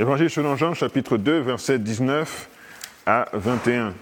Évangile 0.00 0.30
selon 0.30 0.56
Jean, 0.56 0.74
chapitre 0.74 1.16
2, 1.16 1.38
versets 1.40 1.78
19 1.78 2.48
à 3.06 3.28
21. 3.32 3.94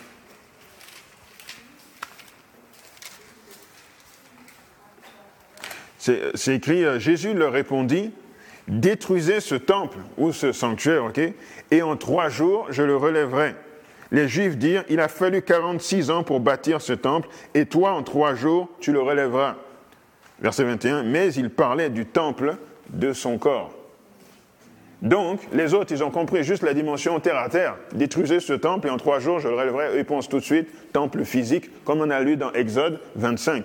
C'est 6.00 6.54
écrit, 6.54 6.82
euh, 6.84 6.98
Jésus 6.98 7.34
leur 7.34 7.52
répondit, 7.52 8.10
détruisez 8.68 9.40
ce 9.40 9.54
temple 9.54 9.98
ou 10.16 10.32
ce 10.32 10.50
sanctuaire, 10.50 11.04
ok, 11.04 11.20
et 11.70 11.82
en 11.82 11.96
trois 11.96 12.30
jours, 12.30 12.66
je 12.70 12.82
le 12.82 12.96
relèverai. 12.96 13.54
Les 14.10 14.26
Juifs 14.26 14.56
dirent, 14.56 14.84
il 14.88 14.98
a 14.98 15.08
fallu 15.08 15.42
46 15.42 16.10
ans 16.10 16.22
pour 16.22 16.40
bâtir 16.40 16.80
ce 16.80 16.94
temple, 16.94 17.28
et 17.54 17.66
toi, 17.66 17.92
en 17.92 18.02
trois 18.02 18.34
jours, 18.34 18.68
tu 18.80 18.92
le 18.92 19.00
relèveras. 19.00 19.56
Verset 20.40 20.64
21, 20.64 21.02
mais 21.02 21.34
il 21.34 21.50
parlait 21.50 21.90
du 21.90 22.06
temple 22.06 22.56
de 22.88 23.12
son 23.12 23.36
corps. 23.36 23.74
Donc, 25.02 25.40
les 25.52 25.74
autres, 25.74 25.92
ils 25.92 26.02
ont 26.02 26.10
compris 26.10 26.44
juste 26.44 26.62
la 26.62 26.74
dimension 26.74 27.20
terre 27.20 27.38
à 27.38 27.48
terre. 27.48 27.76
Détruisez 27.92 28.40
ce 28.40 28.54
temple 28.54 28.88
et 28.88 28.90
en 28.90 28.96
trois 28.96 29.18
jours, 29.18 29.38
je 29.38 29.48
le 29.48 29.54
relèverai. 29.54 29.96
Eux, 29.96 29.98
ils 29.98 30.04
pensent 30.04 30.28
tout 30.28 30.38
de 30.38 30.44
suite 30.44 30.68
temple 30.92 31.24
physique, 31.24 31.70
comme 31.84 32.00
on 32.00 32.10
a 32.10 32.20
lu 32.20 32.36
dans 32.36 32.52
Exode 32.52 33.00
25. 33.16 33.64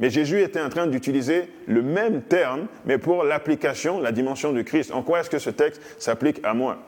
Mais 0.00 0.10
Jésus 0.10 0.42
était 0.42 0.60
en 0.60 0.68
train 0.68 0.86
d'utiliser 0.86 1.48
le 1.66 1.82
même 1.82 2.22
terme, 2.22 2.66
mais 2.84 2.98
pour 2.98 3.24
l'application, 3.24 4.00
la 4.00 4.12
dimension 4.12 4.52
du 4.52 4.64
Christ. 4.64 4.92
En 4.92 5.02
quoi 5.02 5.20
est-ce 5.20 5.30
que 5.30 5.38
ce 5.38 5.50
texte 5.50 5.80
s'applique 5.98 6.40
à 6.44 6.54
moi? 6.54 6.78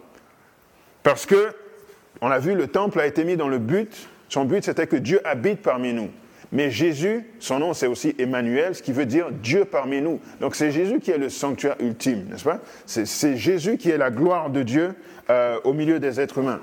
Parce 1.03 1.27
que, 1.27 1.53
on 2.21 2.29
l'a 2.29 2.39
vu, 2.39 2.55
le 2.55 2.67
temple 2.67 3.01
a 3.01 3.07
été 3.07 3.25
mis 3.25 3.37
dans 3.37 3.49
le 3.49 3.59
but. 3.59 4.09
Son 4.29 4.45
but, 4.45 4.65
c'était 4.65 4.87
que 4.87 4.97
Dieu 4.97 5.21
habite 5.25 5.63
parmi 5.63 5.93
nous. 5.93 6.11
Mais 6.53 6.71
Jésus, 6.71 7.27
son 7.41 7.59
nom 7.59 7.75
c'est 7.75 7.87
aussi 7.87 8.15
Emmanuel, 8.19 8.75
ce 8.75 8.83
qui 8.83 8.93
veut 8.93 9.07
dire 9.07 9.31
Dieu 9.31 9.65
parmi 9.65 10.01
nous. 10.01 10.21
Donc 10.41 10.55
c'est 10.55 10.71
Jésus 10.71 11.01
qui 11.01 11.11
est 11.11 11.19
le 11.19 11.29
sanctuaire 11.29 11.77
ultime, 11.81 12.27
n'est-ce 12.31 12.45
pas? 12.45 12.61
C'est 12.87 13.37
Jésus 13.37 13.79
qui 13.79 13.91
est 13.91 13.99
la 13.99 14.11
gloire 14.11 14.51
de 14.51 14.63
Dieu 14.63 14.95
euh, 15.29 15.59
au 15.65 15.73
milieu 15.73 15.99
des 15.99 16.21
êtres 16.21 16.39
humains. 16.39 16.61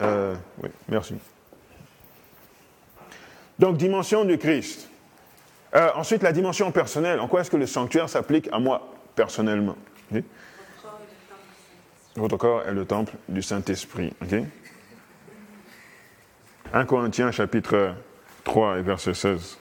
Euh, 0.00 0.34
oui, 0.62 0.70
merci. 0.88 1.14
Donc 3.58 3.76
dimension 3.76 4.24
du 4.24 4.38
Christ. 4.38 4.88
Euh, 5.74 5.90
ensuite, 5.94 6.22
la 6.22 6.32
dimension 6.32 6.70
personnelle. 6.72 7.20
En 7.20 7.28
quoi 7.28 7.40
est-ce 7.40 7.50
que 7.50 7.56
le 7.56 7.66
sanctuaire 7.66 8.08
s'applique 8.08 8.48
à 8.52 8.58
moi 8.58 8.88
personnellement? 9.14 9.76
Votre 12.16 12.36
corps 12.36 12.62
est 12.66 12.72
le 12.72 12.84
temple 12.86 13.14
du 13.28 13.42
Saint-Esprit. 13.42 14.12
1 16.72 16.84
Corinthiens 16.86 17.30
chapitre 17.30 17.94
3 18.44 18.78
et 18.78 18.82
verset 18.82 19.14
16. 19.14 19.58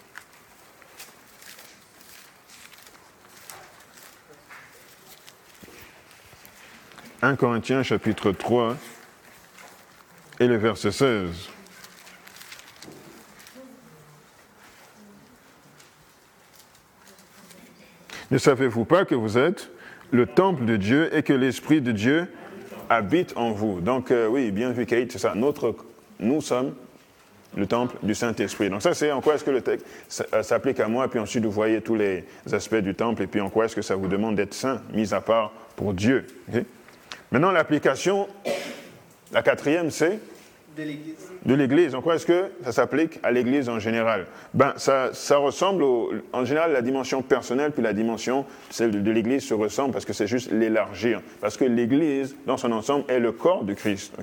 «1 7.22 7.36
Corinthiens 7.38 7.82
chapitre 7.82 8.32
3 8.32 8.75
et 10.40 10.48
le 10.48 10.58
verset 10.58 10.92
16. 10.92 11.50
Ne 18.32 18.38
savez-vous 18.38 18.86
pas 18.86 19.05
que 19.05 19.15
vous 19.15 19.38
êtes 19.38 19.70
le 20.12 20.25
temple 20.25 20.65
de 20.65 20.77
Dieu 20.77 21.15
et 21.15 21.24
que 21.24 21.34
l'Esprit 21.34 21.82
de 21.82 21.91
Dieu 21.91 22.27
habite 22.89 23.34
en 23.36 23.51
vous? 23.51 23.82
Donc 23.82 24.12
euh, 24.12 24.27
oui, 24.27 24.51
bien 24.51 24.72
vu 24.72 24.86
Kate, 24.86 25.12
c'est 25.12 25.20
ça. 25.20 25.34
Notre, 25.36 25.75
nous 26.20 26.41
sommes 26.41 26.74
le 27.55 27.67
temple 27.67 27.96
du 28.03 28.15
Saint-Esprit. 28.15 28.70
Donc 28.70 28.82
ça, 28.82 28.94
c'est 28.94 29.12
en 29.12 29.22
quoi 29.22 29.36
est-ce 29.36 29.44
que 29.44 29.51
le 29.51 29.62
texte 29.62 29.88
euh, 30.34 30.44
s'applique 30.44 30.79
à 30.79 30.88
moi, 30.88 31.08
puis 31.08 31.20
ensuite 31.20 31.46
vous 31.46 31.51
voyez 31.51 31.82
tous 31.82 31.96
les 31.96 32.25
aspects 32.51 32.75
du 32.75 32.96
temple, 32.96 33.24
et 33.24 33.27
puis 33.27 33.41
en 33.41 33.50
quoi 33.50 33.65
est-ce 33.65 33.75
que 33.75 33.82
ça 33.82 33.96
vous 33.96 34.08
demande 34.08 34.36
d'être 34.36 34.53
saint, 34.53 34.82
mis 34.91 35.13
à 35.13 35.22
part 35.22 35.51
pour 35.75 35.94
Dieu. 35.94 36.25
Maintenant, 37.32 37.51
l'application, 37.51 38.27
la 39.32 39.41
quatrième, 39.41 39.91
c'est 39.91 40.20
de 40.75 40.84
l'Église. 40.84 41.32
De 41.46 41.53
l'Église. 41.53 41.96
En 41.96 42.01
quoi 42.01 42.15
est-ce 42.15 42.25
que 42.25 42.51
ça 42.63 42.72
s'applique 42.72 43.20
à 43.24 43.32
l'Église 43.32 43.70
en 43.70 43.79
général? 43.79 44.25
Ben, 44.53 44.74
ça, 44.77 45.10
ça 45.13 45.38
ressemble, 45.38 45.84
en 46.34 46.46
général, 46.46 46.74
la 46.74 46.82
dimension 46.82 47.22
personnelle, 47.22 47.72
puis 47.72 47.84
la 47.84 47.94
dimension, 47.94 48.46
celle 48.70 49.03
de, 49.03 49.12
l'Église, 49.12 49.44
se 49.44 49.53
ressemble 49.53 49.94
parce 49.94 50.05
que 50.05 50.13
c'est 50.13 50.27
juste 50.27 50.51
l'élargir. 50.51 51.22
Parce 51.41 51.58
que 51.58 51.65
l'Église, 51.65 52.36
dans 52.46 52.58
son 52.58 52.72
ensemble, 52.72 53.05
est 53.08 53.20
le 53.20 53.32
corps 53.32 53.63
du 53.63 53.75
Christ. 53.75 54.13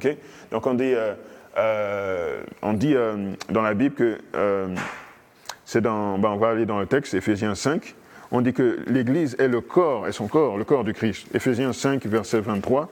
Donc 0.51 0.67
on 0.67 0.75
dit... 0.75 0.95
Euh, 0.95 1.15
euh, 1.59 2.43
on 2.63 2.73
dit 2.73 2.95
euh, 2.95 3.33
dans 3.51 3.61
la 3.61 3.75
Bible 3.75 3.95
que 3.95 4.19
c'est 5.67 5.83
dans, 5.83 6.17
ben, 6.19 6.31
on 6.31 6.39
va 6.39 6.49
aller 6.49 6.65
dans 6.65 6.81
le 6.81 6.87
texte, 6.87 7.13
Éphésiens 7.13 7.55
5, 7.55 7.95
on 8.31 8.41
dit 8.41 8.55
que 8.55 8.79
l'Église 8.87 9.37
est 9.39 9.49
le 9.49 9.61
corps, 9.61 10.09
est 10.09 10.13
son 10.13 10.29
corps, 10.29 10.57
le 10.57 10.65
corps 10.65 10.83
du 10.83 10.95
Christ. 10.95 11.27
Éphésiens 11.35 11.75
5, 11.75 12.07
verset 12.07 12.41
23. 12.41 12.89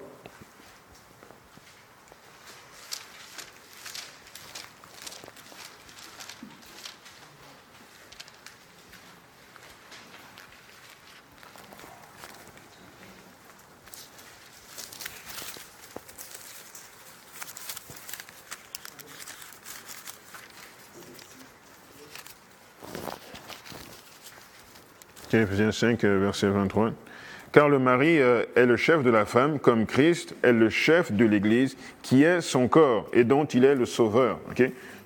Ephésiens 25.41 25.73
5, 25.73 26.05
euh, 26.05 26.19
verset 26.19 26.49
23. 26.49 26.93
Car 27.53 27.69
le 27.69 27.79
mari 27.79 28.21
euh, 28.21 28.45
est 28.55 28.67
le 28.67 28.77
chef 28.77 29.03
de 29.03 29.11
la 29.11 29.25
femme, 29.25 29.59
comme 29.59 29.87
Christ 29.87 30.35
est 30.43 30.53
le 30.53 30.71
chef 30.71 31.13
de 31.13 31.25
l'Église, 31.25 31.77
qui 32.03 32.23
est 32.23 32.41
son 32.41 32.69
corps 32.69 33.09
et 33.13 33.25
dont 33.25 33.45
il 33.45 33.65
est 33.65 33.75
le 33.75 33.87
sauveur. 33.87 34.39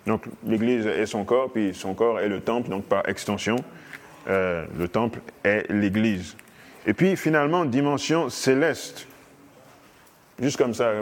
donc 0.07 0.25
l'Église 0.47 0.87
est 0.87 1.07
son 1.07 1.25
corps, 1.25 1.51
puis 1.51 1.73
son 1.73 1.95
corps 1.95 2.21
est 2.21 2.29
le 2.29 2.41
temple, 2.41 2.69
donc 2.69 2.85
par 2.85 3.09
extension, 3.09 3.57
euh, 4.29 4.67
le 4.79 4.89
temple 4.89 5.21
est 5.45 5.71
l'Église. 5.71 6.37
Et 6.87 6.93
puis 6.93 7.17
finalement, 7.17 7.65
dimension 7.65 8.29
céleste. 8.29 9.07
Juste 10.41 10.59
comme 10.59 10.75
ça, 10.75 10.93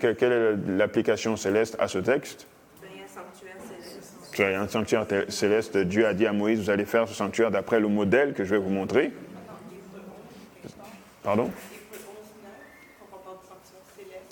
quelle 0.00 0.32
est 0.32 0.56
l'application 0.66 1.36
céleste 1.36 1.76
à 1.78 1.86
ce 1.86 1.98
texte? 1.98 2.46
Un 4.40 4.68
sanctuaire 4.68 5.06
céleste. 5.28 5.76
Dieu 5.76 6.06
a 6.06 6.14
dit 6.14 6.26
à 6.26 6.32
Moïse, 6.32 6.60
vous 6.60 6.70
allez 6.70 6.84
faire 6.84 7.08
ce 7.08 7.14
sanctuaire 7.14 7.50
d'après 7.50 7.80
le 7.80 7.88
modèle 7.88 8.34
que 8.34 8.44
je 8.44 8.50
vais 8.50 8.60
vous 8.60 8.70
montrer. 8.70 9.12
Pardon? 11.22 11.50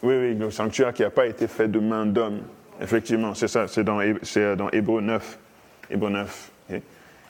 Oui, 0.03 0.15
oui, 0.15 0.35
le 0.35 0.51
sanctuaire 0.51 0.93
qui 0.93 1.03
n'a 1.03 1.11
pas 1.11 1.27
été 1.27 1.49
fait 1.49 1.69
de 1.69 1.79
main 1.79 2.07
d'homme. 2.07 2.41
Effectivement, 2.81 3.35
c'est 3.35 3.49
ça, 3.49 3.67
c'est 3.67 3.85
dans, 3.85 4.01
euh, 4.01 4.69
Hébreu 4.73 5.01
9. 5.01 5.39
Hébreu 5.91 6.11
9. 6.11 6.51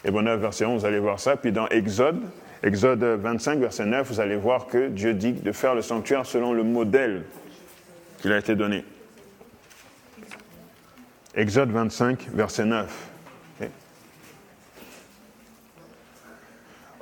Hébreu 0.05 0.23
9, 0.23 0.41
verset 0.41 0.65
11, 0.65 0.81
vous 0.81 0.87
allez 0.87 0.99
voir 0.99 1.19
ça. 1.19 1.37
Puis 1.37 1.53
dans 1.53 1.69
Exode, 1.69 2.21
Exode 2.63 3.03
25, 3.03 3.59
verset 3.59 3.87
9, 3.87 4.09
vous 4.09 4.21
allez 4.21 4.37
voir 4.37 4.67
que 4.67 4.89
Dieu 4.89 5.15
dit 5.15 5.33
de 5.33 5.53
faire 5.53 5.75
le 5.75 5.83
sanctuaire 5.83 6.27
selon 6.27 6.53
le 6.53 6.63
modèle 6.63 7.25
qu'il 8.21 8.33
a 8.33 8.39
été 8.39 8.55
donné. 8.55 8.85
Exode 11.37 11.71
25, 11.71 12.29
verset 12.33 12.65
9. 12.65 12.87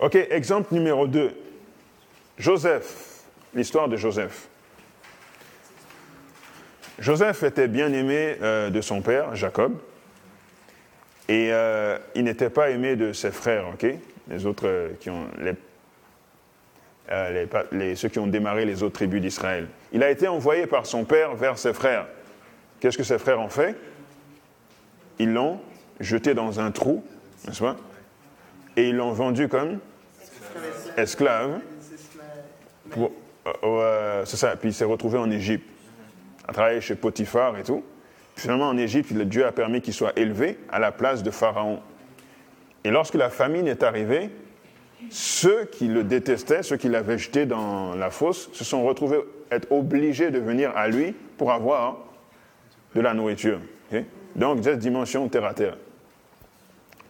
Ok, 0.01 0.17
exemple 0.17 0.75
numéro 0.75 1.07
2. 1.07 1.33
Joseph, 2.37 3.23
l'histoire 3.55 3.89
de 3.89 3.97
Joseph. 3.97 4.49
Joseph 6.99 7.45
était 7.45 7.69
bien 7.69 7.93
aimé 7.93 8.37
euh, 8.43 8.71
de 8.71 8.81
son 8.81 9.03
père, 9.03 9.37
Jacob, 9.37 9.79
et 11.29 11.51
euh, 11.53 11.97
il 12.17 12.25
n'était 12.25 12.51
pas 12.51 12.71
aimé 12.71 12.97
de 12.97 13.13
ses 13.13 13.31
frères, 13.31 13.69
ok? 13.73 13.87
Les 14.29 14.47
autres 14.47 14.67
euh, 14.67 14.91
qui 15.01 15.11
ont. 15.11 15.27
Les, 15.39 15.55
ceux 17.97 18.09
qui 18.09 18.19
ont 18.19 18.27
démarré 18.27 18.65
les 18.65 18.83
autres 18.83 18.95
tribus 18.95 19.21
d'Israël. 19.21 19.69
Il 19.93 20.03
a 20.03 20.11
été 20.11 20.27
envoyé 20.27 20.67
par 20.67 20.87
son 20.87 21.05
père 21.05 21.35
vers 21.35 21.59
ses 21.59 21.73
frères. 21.73 22.07
Qu'est-ce 22.81 22.99
que 22.99 23.05
ses 23.05 23.19
frères 23.19 23.41
ont 23.41 23.51
fait? 23.51 23.77
Ils 25.19 25.33
l'ont 25.33 25.61
jeté 26.01 26.35
dans 26.35 26.61
un 26.61 26.71
trou, 26.71 27.05
n'est-ce 27.47 27.61
pas? 27.61 27.77
Et 28.77 28.89
ils 28.89 28.97
l'ont 28.97 29.13
vendu 29.13 29.49
comme 29.49 29.79
esclave. 30.97 31.61
Euh, 33.63 34.25
c'est 34.25 34.37
ça. 34.37 34.57
Puis 34.57 34.71
il 34.71 34.75
s'est 34.75 34.85
retrouvé 34.85 35.19
en 35.19 35.31
Égypte, 35.31 35.69
à 36.49 36.53
travailler 36.53 36.81
chez 36.81 36.95
Potiphar 36.95 37.57
et 37.59 37.63
tout. 37.63 37.85
Finalement, 38.37 38.69
en 38.69 38.77
Égypte, 38.77 39.13
Dieu 39.13 39.47
a 39.47 39.53
permis 39.53 39.81
qu'il 39.81 39.95
soit 39.95 40.19
élevé 40.19 40.59
à 40.71 40.79
la 40.79 40.93
place 40.93 41.23
de 41.23 41.31
Pharaon. 41.31 41.81
Et 42.83 42.91
lorsque 42.91 43.15
la 43.15 43.31
famine 43.31 43.69
est 43.69 43.83
arrivée, 43.83 44.31
ceux 45.11 45.67
qui 45.67 45.87
le 45.87 46.03
détestaient, 46.03 46.63
ceux 46.63 46.77
qui 46.77 46.89
l'avaient 46.89 47.19
jeté 47.19 47.47
dans 47.47 47.95
la 47.95 48.11
fosse, 48.11 48.51
se 48.53 48.65
sont 48.65 48.83
retrouvés 48.85 49.21
être 49.51 49.71
obligé 49.71 50.31
de 50.31 50.39
venir 50.39 50.73
à 50.77 50.89
lui 50.89 51.15
pour 51.37 51.53
avoir 51.53 51.99
de 52.95 53.01
la 53.01 53.15
nourriture. 53.15 53.61
Donc, 54.37 54.65
cette 54.65 54.79
dimension 54.79 55.29
terre 55.29 55.45
à 55.45 55.55
terre. 55.55 55.77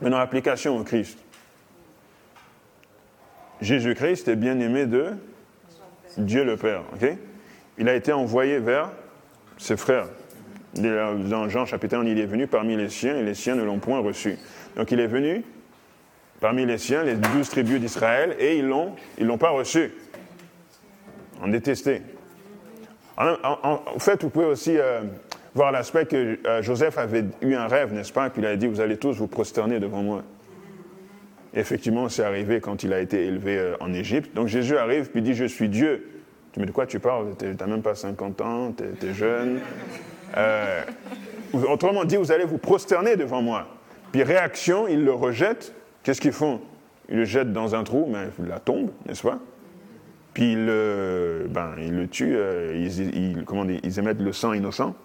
Maintenant, 0.01 0.19
application 0.19 0.79
au 0.79 0.85
Christ. 0.85 1.19
Jésus-Christ 3.61 4.29
est 4.29 4.37
bien 4.37 4.59
aimé 4.61 4.87
de 4.87 5.13
Dieu 6.19 6.45
le 6.45 6.57
Père. 6.57 6.83
Il 7.79 7.89
a 7.89 7.95
été 7.95 8.13
envoyé 8.13 8.59
vers 8.59 8.91
ses 9.57 9.77
frères. 9.77 10.07
Dans 10.75 11.49
Jean 11.49 11.67
chapitre 11.67 11.97
1, 11.97 12.05
il 12.05 12.19
est 12.19 12.27
venu 12.27 12.47
parmi 12.47 12.77
les 12.77 12.89
siens 12.89 13.17
et 13.17 13.23
les 13.23 13.35
siens 13.35 13.55
ne 13.55 13.63
l'ont 13.63 13.79
point 13.79 14.01
reçu. 14.01 14.37
Donc 14.77 14.91
il 14.91 14.99
est 15.01 15.07
venu 15.07 15.45
parmi 16.41 16.67
les 16.67 16.79
siens, 16.79 17.05
les 17.05 17.15
douze 17.15 17.49
tribus 17.49 17.81
d'Israël, 17.81 18.37
et 18.39 18.59
ils 18.59 18.67
l'ont, 18.67 18.95
l'ont 19.21 19.39
pas 19.39 19.51
reçu. 19.51 19.93
On 21.43 21.49
détesté. 21.49 22.03
En, 23.17 23.99
fait, 23.99 24.23
vous 24.23 24.31
pouvez 24.31 24.47
aussi 24.47 24.77
euh, 24.77 25.03
voir 25.55 25.73
l'aspect 25.73 26.07
que 26.07 26.39
euh, 26.47 26.63
Joseph 26.63 26.99
avait 26.99 27.25
eu 27.41 27.55
un 27.55 27.69
rêve, 27.69 27.93
n'est-ce 27.93 28.13
pas, 28.13 28.31
qu'il 28.31 28.45
avait 28.45 28.57
dit, 28.57 28.67
vous 28.67 28.81
allez 28.81 28.97
tous 28.97 29.17
vous 29.17 29.29
prosterner 29.29 29.79
devant 29.79 30.03
moi. 30.03 30.23
Effectivement, 31.55 32.09
c'est 32.09 32.25
arrivé 32.25 32.61
quand 32.61 32.83
il 32.83 32.93
a 32.93 33.01
été 33.01 33.25
élevé 33.25 33.57
euh, 33.59 33.77
en 33.81 33.93
Égypte. 33.93 34.35
Donc 34.35 34.49
Jésus 34.49 34.77
arrive, 34.77 35.11
puis 35.11 35.23
dit, 35.23 35.35
je 35.35 35.45
suis 35.45 35.69
Dieu. 35.69 36.11
Tu 36.53 36.61
me 36.61 36.65
dis, 36.65 36.71
de 36.71 36.75
quoi 36.75 36.87
tu 36.87 36.99
parles? 36.99 37.35
Tu 37.39 37.47
n'as 37.47 37.67
même 37.67 37.83
pas 37.83 37.95
50 37.95 38.41
ans, 38.41 38.75
tu 38.77 39.07
es, 39.07 39.15
jeune. 39.15 39.61
Euh, 40.37 40.83
autrement 41.69 42.05
dit, 42.05 42.17
vous 42.17 42.33
allez 42.33 42.45
vous 42.45 42.59
prosterner 42.59 43.15
devant 43.15 43.41
moi. 43.41 43.69
Puis 44.11 44.25
réaction, 44.25 44.89
ils 44.89 45.05
le 45.05 45.13
rejettent. 45.13 45.73
Qu'est-ce 46.03 46.21
qu'ils 46.21 46.33
font? 46.33 46.61
Ils 47.09 47.19
le 47.19 47.25
jettent 47.25 47.53
dans 47.53 47.75
un 47.75 47.85
trou, 47.85 48.09
mais 48.11 48.29
il 48.41 48.47
la 48.47 48.59
tombe, 48.59 48.91
n'est-ce 49.07 49.23
pas? 49.23 49.39
Puis 50.33 50.55
ils, 50.55 50.67
euh, 50.69 51.47
ben, 51.49 51.75
ils 51.79 51.95
le 51.95 52.09
tuent, 52.09 52.37
ils, 52.75 53.01
ils, 53.17 53.45
comment 53.45 53.65
ils 53.65 53.99
émettent 54.01 54.21
le 54.21 54.33
sang 54.33 54.53
innocent. 54.53 54.97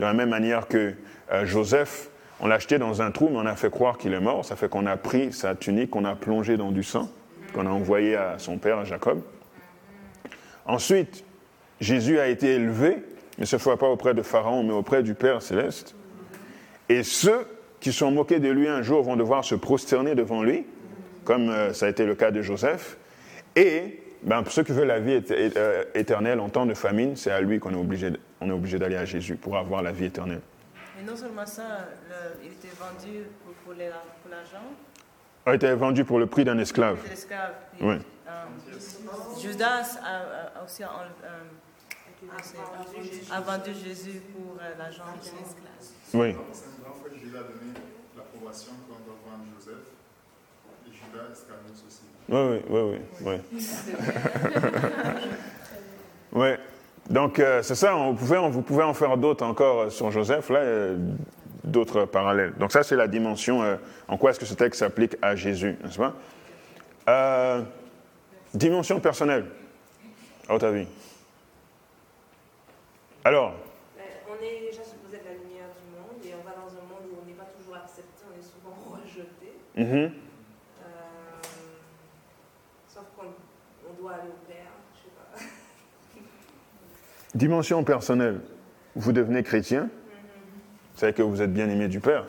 De 0.00 0.06
la 0.06 0.14
même 0.14 0.30
manière 0.30 0.66
que 0.66 0.94
euh, 1.30 1.44
Joseph, 1.44 2.08
on 2.40 2.46
l'a 2.46 2.54
acheté 2.54 2.78
dans 2.78 3.02
un 3.02 3.10
trou, 3.10 3.28
mais 3.30 3.36
on 3.36 3.44
a 3.44 3.54
fait 3.54 3.68
croire 3.68 3.98
qu'il 3.98 4.14
est 4.14 4.20
mort. 4.20 4.46
Ça 4.46 4.56
fait 4.56 4.70
qu'on 4.70 4.86
a 4.86 4.96
pris 4.96 5.30
sa 5.30 5.54
tunique, 5.54 5.90
qu'on 5.90 6.06
a 6.06 6.14
plongé 6.14 6.56
dans 6.56 6.72
du 6.72 6.82
sang, 6.82 7.10
qu'on 7.52 7.66
a 7.66 7.68
envoyé 7.68 8.16
à 8.16 8.38
son 8.38 8.56
père, 8.56 8.78
à 8.78 8.84
Jacob. 8.84 9.20
Ensuite, 10.64 11.22
Jésus 11.82 12.18
a 12.18 12.28
été 12.28 12.54
élevé, 12.54 13.02
mais 13.36 13.44
cette 13.44 13.60
fois 13.60 13.76
pas 13.76 13.88
auprès 13.88 14.14
de 14.14 14.22
Pharaon, 14.22 14.62
mais 14.62 14.72
auprès 14.72 15.02
du 15.02 15.12
Père 15.12 15.42
céleste. 15.42 15.94
Et 16.88 17.02
ceux 17.02 17.46
qui 17.78 17.92
sont 17.92 18.10
moqués 18.10 18.38
de 18.38 18.48
lui 18.48 18.68
un 18.68 18.80
jour 18.80 19.02
vont 19.02 19.16
devoir 19.16 19.44
se 19.44 19.54
prosterner 19.54 20.14
devant 20.14 20.42
lui, 20.42 20.64
comme 21.24 21.50
euh, 21.50 21.74
ça 21.74 21.84
a 21.84 21.88
été 21.90 22.06
le 22.06 22.14
cas 22.14 22.30
de 22.30 22.40
Joseph. 22.40 22.96
Et 23.54 24.02
ben, 24.22 24.44
ceux 24.48 24.62
qui 24.62 24.72
veulent 24.72 24.88
la 24.88 24.98
vie 24.98 25.20
éternelle 25.94 26.40
en 26.40 26.48
temps 26.48 26.64
de 26.64 26.72
famine, 26.72 27.16
c'est 27.16 27.30
à 27.30 27.42
lui 27.42 27.58
qu'on 27.58 27.72
est 27.72 27.76
obligé, 27.76 28.12
on 28.40 28.48
est 28.48 28.52
obligé 28.52 28.78
d'aller 28.78 28.96
à 28.96 29.04
Jésus 29.04 29.36
pour 29.36 29.56
avoir 29.56 29.82
la 29.82 29.92
vie 29.92 30.06
éternelle. 30.06 30.40
Et 30.98 31.02
non 31.02 31.16
seulement 31.16 31.46
ça, 31.46 31.88
le, 32.08 32.44
il 32.44 32.52
était 32.52 32.68
vendu 32.68 33.24
pour, 33.44 33.54
pour 33.74 33.74
l'argent? 34.30 34.64
A 35.46 35.54
été 35.54 35.72
vendu 35.74 36.04
pour 36.04 36.18
le 36.18 36.26
prix 36.26 36.44
d'un 36.44 36.58
esclave. 36.58 36.98
L'esclave. 37.08 37.54
Oui. 37.80 37.94
Euh, 38.28 38.44
Judas 39.40 39.98
a, 40.04 40.58
a 40.60 40.64
aussi 40.64 40.84
en, 40.84 40.88
euh, 41.24 41.44
a 43.32 43.40
vendu 43.40 43.70
Jésus 43.72 44.20
pour 44.34 44.56
euh, 44.60 44.74
l'argent. 44.78 45.04
Oui. 46.12 46.36
C'est 46.52 46.66
en 46.86 46.92
fait 46.92 47.18
Judas 47.18 47.38
a 47.38 47.42
donné 47.42 47.72
l'approbation 48.16 48.72
qu'on 48.86 48.98
doit 49.04 49.18
vendre 49.24 49.44
Joseph. 49.58 49.86
Et 50.86 50.92
Judas 50.92 51.32
Iscariot 51.32 51.80
aussi. 51.86 52.02
Oui, 52.28 52.60
oui, 52.68 52.80
oui, 52.80 52.98
oui. 53.22 53.40
oui. 56.32 56.38
ouais. 56.40 56.58
Donc, 57.10 57.40
euh, 57.40 57.60
c'est 57.62 57.74
ça, 57.74 57.96
on 57.96 58.14
pouvait, 58.14 58.38
on, 58.38 58.50
vous 58.50 58.62
pouvez 58.62 58.84
en 58.84 58.94
faire 58.94 59.16
d'autres 59.16 59.44
encore 59.44 59.90
sur 59.90 60.12
Joseph, 60.12 60.48
là, 60.48 60.60
euh, 60.60 60.96
d'autres 61.64 62.04
parallèles. 62.04 62.54
Donc, 62.56 62.70
ça, 62.70 62.84
c'est 62.84 62.94
la 62.94 63.08
dimension, 63.08 63.62
euh, 63.62 63.76
en 64.06 64.16
quoi 64.16 64.30
est-ce 64.30 64.38
que 64.38 64.46
ce 64.46 64.54
texte 64.54 64.78
s'applique 64.78 65.16
à 65.20 65.34
Jésus, 65.34 65.76
n'est-ce 65.82 65.98
pas? 65.98 66.14
Euh, 67.08 67.62
Dimension 68.54 69.00
personnelle, 69.00 69.46
à 70.48 70.52
votre 70.52 70.66
avis? 70.66 70.86
Alors? 73.24 73.54
On 74.28 74.34
est 74.44 74.60
déjà 74.70 74.82
supposé 74.84 75.16
être 75.16 75.24
la 75.24 75.32
lumière 75.34 75.66
du 75.82 75.90
monde 75.96 76.24
et 76.24 76.32
on 76.40 76.44
va 76.44 76.54
dans 76.54 76.70
un 76.70 76.82
monde 76.88 77.10
où 77.12 77.18
on 77.22 77.26
n'est 77.26 77.34
pas 77.34 77.48
toujours 77.58 77.76
accepté, 77.76 78.22
on 78.24 78.38
est 78.38 78.42
souvent 78.42 78.76
rejeté. 79.02 79.52
mhm. 79.76 80.12
Euh, 80.80 80.90
sauf 82.88 83.04
qu'on 83.16 83.26
on 83.88 84.00
doit 84.00 84.12
aller 84.12 84.30
au 84.30 84.46
Père, 84.48 84.70
je 84.94 85.00
sais 85.02 85.14
pas. 85.14 85.44
Dimension 87.34 87.84
personnelle, 87.84 88.40
vous 88.96 89.12
devenez 89.12 89.42
chrétien, 89.42 89.88
savez 90.96 91.12
que 91.12 91.22
vous 91.22 91.42
êtes 91.42 91.52
bien 91.52 91.68
aimé 91.68 91.88
du 91.88 92.00
Père. 92.00 92.26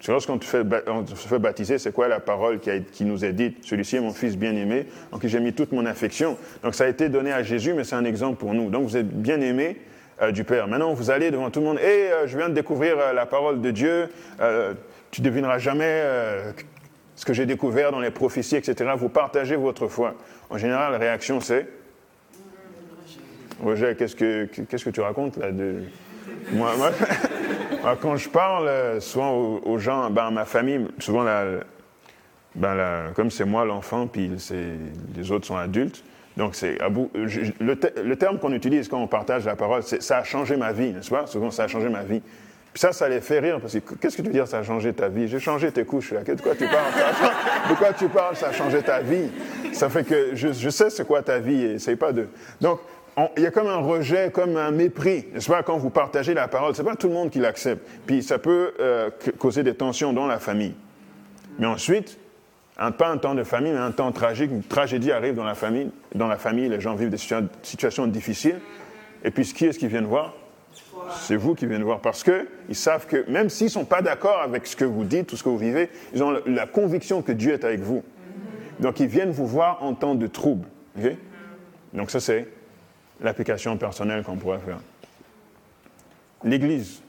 Sais, 0.00 0.12
Lorsqu'on 0.12 0.40
se 0.40 0.46
fait 0.46 1.38
baptiser, 1.38 1.78
c'est 1.78 1.92
quoi 1.92 2.06
la 2.06 2.20
parole 2.20 2.60
qui, 2.60 2.70
qui 2.92 3.04
nous 3.04 3.24
est 3.24 3.32
dite? 3.32 3.64
Celui-ci 3.64 3.96
est 3.96 4.00
mon 4.00 4.12
fils 4.12 4.36
bien-aimé, 4.36 4.86
en 5.10 5.18
qui 5.18 5.28
j'ai 5.28 5.40
mis 5.40 5.52
toute 5.52 5.72
mon 5.72 5.84
affection. 5.86 6.38
Donc 6.62 6.76
ça 6.76 6.84
a 6.84 6.88
été 6.88 7.08
donné 7.08 7.32
à 7.32 7.42
Jésus, 7.42 7.74
mais 7.74 7.82
c'est 7.82 7.96
un 7.96 8.04
exemple 8.04 8.36
pour 8.36 8.54
nous. 8.54 8.70
Donc 8.70 8.84
vous 8.84 8.96
êtes 8.96 9.08
bien 9.08 9.40
aimé 9.40 9.76
euh, 10.22 10.30
du 10.30 10.44
Père. 10.44 10.68
Maintenant, 10.68 10.92
vous 10.94 11.10
allez 11.10 11.32
devant 11.32 11.50
tout 11.50 11.58
le 11.58 11.66
monde, 11.66 11.80
et 11.80 12.10
je 12.26 12.38
viens 12.38 12.48
de 12.48 12.54
découvrir 12.54 12.96
euh, 12.96 13.12
la 13.12 13.26
parole 13.26 13.60
de 13.60 13.70
Dieu, 13.72 14.08
euh, 14.40 14.74
tu 15.10 15.20
devineras 15.20 15.58
jamais 15.58 15.84
euh, 15.86 16.52
ce 17.16 17.24
que 17.24 17.32
j'ai 17.32 17.46
découvert 17.46 17.90
dans 17.90 18.00
les 18.00 18.10
prophéties, 18.10 18.56
etc. 18.56 18.92
Vous 18.96 19.08
partagez 19.08 19.56
votre 19.56 19.88
foi. 19.88 20.14
En 20.50 20.58
général, 20.58 20.92
la 20.92 20.98
réaction, 20.98 21.40
c'est 21.40 21.66
Roger, 23.62 23.94
qu'est-ce 23.98 24.14
que, 24.16 24.44
qu'est-ce 24.44 24.84
que 24.84 24.90
tu 24.90 25.00
racontes 25.00 25.36
là 25.36 25.50
de... 25.50 25.82
moi, 26.52 26.70
moi, 26.76 26.90
quand 28.00 28.16
je 28.16 28.28
parle 28.28 28.68
euh, 28.68 29.00
souvent 29.00 29.60
aux, 29.64 29.78
gens, 29.78 30.10
ben, 30.10 30.30
ma 30.30 30.44
famille, 30.44 30.86
souvent, 30.98 31.22
la, 31.24 31.44
ben, 32.54 32.74
la- 32.74 33.04
comme 33.14 33.30
c'est 33.30 33.44
moi 33.44 33.64
l'enfant, 33.64 34.06
puis 34.06 34.30
c'est, 34.38 34.54
les 35.16 35.32
autres 35.32 35.46
sont 35.46 35.56
adultes, 35.56 36.04
donc 36.36 36.54
c'est 36.54 36.78
je- 37.26 37.52
le, 37.60 37.76
te- 37.76 38.00
le 38.00 38.16
terme 38.16 38.38
qu'on 38.38 38.52
utilise 38.52 38.88
quand 38.88 38.98
on 39.00 39.08
partage 39.08 39.44
la 39.44 39.56
parole, 39.56 39.82
c'est 39.82 40.02
ça 40.02 40.18
a 40.18 40.24
changé 40.24 40.56
ma 40.56 40.72
vie, 40.72 40.92
n'est-ce 40.92 41.10
pas? 41.10 41.26
Souvent, 41.26 41.50
ça 41.50 41.64
a 41.64 41.68
changé 41.68 41.88
ma 41.88 42.02
vie. 42.04 42.20
Puis 42.72 42.80
ça, 42.82 42.92
ça 42.92 43.08
les 43.08 43.20
fait 43.20 43.40
rire, 43.40 43.58
parce 43.60 43.72
que 43.72 43.94
qu'est-ce 43.94 44.16
que 44.16 44.22
tu 44.22 44.28
veux 44.28 44.34
dire, 44.34 44.46
ça 44.46 44.58
a 44.58 44.62
changé 44.62 44.92
ta 44.92 45.08
vie? 45.08 45.26
J'ai 45.26 45.40
changé 45.40 45.72
tes 45.72 45.84
couches, 45.84 46.12
là. 46.12 46.22
De 46.22 46.40
quoi 46.40 46.54
tu 46.54 46.64
parles? 46.66 47.70
De 47.70 47.74
quoi 47.74 47.92
tu 47.92 48.08
parles 48.08 48.36
Ça 48.36 48.48
a 48.48 48.52
changé 48.52 48.82
ta 48.82 49.00
vie? 49.00 49.30
Ça 49.72 49.88
fait 49.88 50.04
que 50.04 50.30
je, 50.34 50.52
je 50.52 50.68
sais 50.70 50.90
c'est 50.90 51.06
quoi 51.06 51.22
ta 51.22 51.38
vie, 51.38 51.64
et 51.64 51.72
essaye 51.74 51.96
pas 51.96 52.12
de. 52.12 52.28
Donc, 52.60 52.78
on- 52.78 52.97
il 53.36 53.42
y 53.42 53.46
a 53.46 53.50
comme 53.50 53.66
un 53.66 53.78
rejet, 53.78 54.30
comme 54.30 54.56
un 54.56 54.70
mépris, 54.70 55.26
n'est-ce 55.32 55.48
pas, 55.48 55.62
quand 55.62 55.78
vous 55.78 55.90
partagez 55.90 56.34
la 56.34 56.48
parole. 56.48 56.74
C'est 56.74 56.84
pas 56.84 56.94
tout 56.94 57.08
le 57.08 57.14
monde 57.14 57.30
qui 57.30 57.38
l'accepte. 57.38 57.86
Puis 58.06 58.22
ça 58.22 58.38
peut 58.38 58.74
euh, 58.80 59.10
causer 59.38 59.62
des 59.62 59.74
tensions 59.74 60.12
dans 60.12 60.26
la 60.26 60.38
famille. 60.38 60.74
Mais 61.58 61.66
ensuite, 61.66 62.18
un, 62.78 62.92
pas 62.92 63.08
un 63.08 63.18
temps 63.18 63.34
de 63.34 63.42
famille, 63.42 63.72
mais 63.72 63.78
un 63.78 63.90
temps 63.90 64.12
tragique, 64.12 64.50
une 64.50 64.62
tragédie 64.62 65.10
arrive 65.10 65.34
dans 65.34 65.44
la 65.44 65.54
famille. 65.54 65.90
Dans 66.14 66.28
la 66.28 66.36
famille, 66.36 66.68
les 66.68 66.80
gens 66.80 66.94
vivent 66.94 67.10
des 67.10 67.16
situa- 67.16 67.48
situations 67.62 68.06
difficiles. 68.06 68.60
Et 69.24 69.30
puis, 69.30 69.44
qui 69.44 69.66
est-ce 69.66 69.78
qu'ils 69.78 69.88
viennent 69.88 70.04
voir? 70.04 70.34
C'est 71.20 71.36
vous 71.36 71.54
qui 71.54 71.66
viennent 71.66 71.82
voir. 71.82 72.00
Parce 72.00 72.22
qu'ils 72.22 72.76
savent 72.76 73.06
que 73.06 73.28
même 73.28 73.48
s'ils 73.48 73.66
ne 73.66 73.72
sont 73.72 73.84
pas 73.84 74.02
d'accord 74.02 74.40
avec 74.40 74.66
ce 74.66 74.76
que 74.76 74.84
vous 74.84 75.04
dites, 75.04 75.26
tout 75.26 75.36
ce 75.36 75.42
que 75.42 75.48
vous 75.48 75.58
vivez, 75.58 75.90
ils 76.14 76.22
ont 76.22 76.38
la, 76.46 76.66
conviction 76.66 77.22
que 77.22 77.32
Dieu 77.32 77.52
est 77.52 77.64
avec 77.64 77.80
vous. 77.80 78.04
Donc, 78.78 79.00
ils 79.00 79.08
viennent 79.08 79.30
vous 79.30 79.46
voir 79.46 79.82
en 79.82 79.94
temps 79.94 80.14
de 80.14 80.26
trouble. 80.26 80.68
Donc, 81.92 82.10
ça, 82.10 82.20
c'est 82.20 82.46
l'application 83.20 83.76
personnelle 83.76 84.22
qu'on 84.24 84.36
pourrait 84.36 84.60
faire. 84.60 84.78
L'Église. 86.44 87.02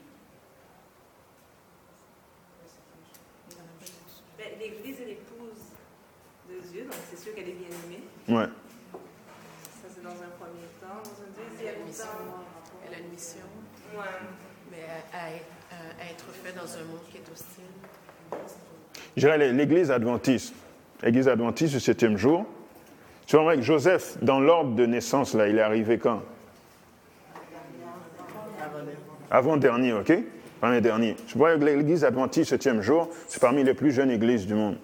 Ben, 4.38 4.46
L'Église 4.58 5.00
est 5.00 5.06
l'épouse 5.06 5.60
de 6.48 6.68
Dieu, 6.72 6.82
donc 6.84 6.94
c'est 7.10 7.18
sûr 7.22 7.34
qu'elle 7.34 7.48
est 7.48 7.52
bien 7.52 7.68
aimée. 7.86 8.02
Ouais. 8.28 8.48
Ça, 9.82 9.88
c'est 9.94 10.02
dans 10.02 10.10
un 10.10 10.30
premier 10.38 10.66
temps. 10.80 11.02
Dans 11.02 11.22
un 11.22 11.48
deuxième 11.50 11.74
temps. 11.76 12.44
elle 12.86 12.94
a 12.94 12.98
une 12.98 13.10
mission, 13.10 13.40
Ouais. 13.94 14.04
mais 14.70 14.84
à, 15.12 15.26
à- 15.26 16.04
à 16.06 16.10
être 16.10 16.24
fait 16.42 16.52
dans 16.52 16.62
un 16.76 16.84
monde 16.84 17.00
qui 17.10 17.18
est 17.18 17.30
hostile. 17.32 17.64
Je 19.16 19.20
dirais 19.20 19.52
l'Église 19.52 19.90
adventiste. 19.90 20.54
L'Église 21.02 21.28
adventiste 21.28 21.74
du 21.74 21.80
septième 21.80 22.16
jour. 22.16 22.46
Tu 23.30 23.36
vois, 23.36 23.54
que 23.54 23.62
Joseph, 23.62 24.16
dans 24.22 24.40
l'ordre 24.40 24.74
de 24.74 24.86
naissance, 24.86 25.34
là, 25.34 25.46
il 25.46 25.56
est 25.56 25.62
arrivé 25.62 25.98
quand? 25.98 26.20
Avant-dernier, 29.30 29.92
ok? 29.92 30.12
Avant 30.60 30.80
dernier. 30.80 31.14
Je 31.28 31.38
vois 31.38 31.56
que 31.56 31.64
l'Église 31.64 32.04
adventiste 32.04 32.50
septième 32.50 32.82
jour, 32.82 33.08
c'est 33.28 33.40
parmi 33.40 33.62
les 33.62 33.74
plus 33.74 33.92
jeunes 33.92 34.10
églises 34.10 34.48
du 34.48 34.54
monde. 34.54 34.78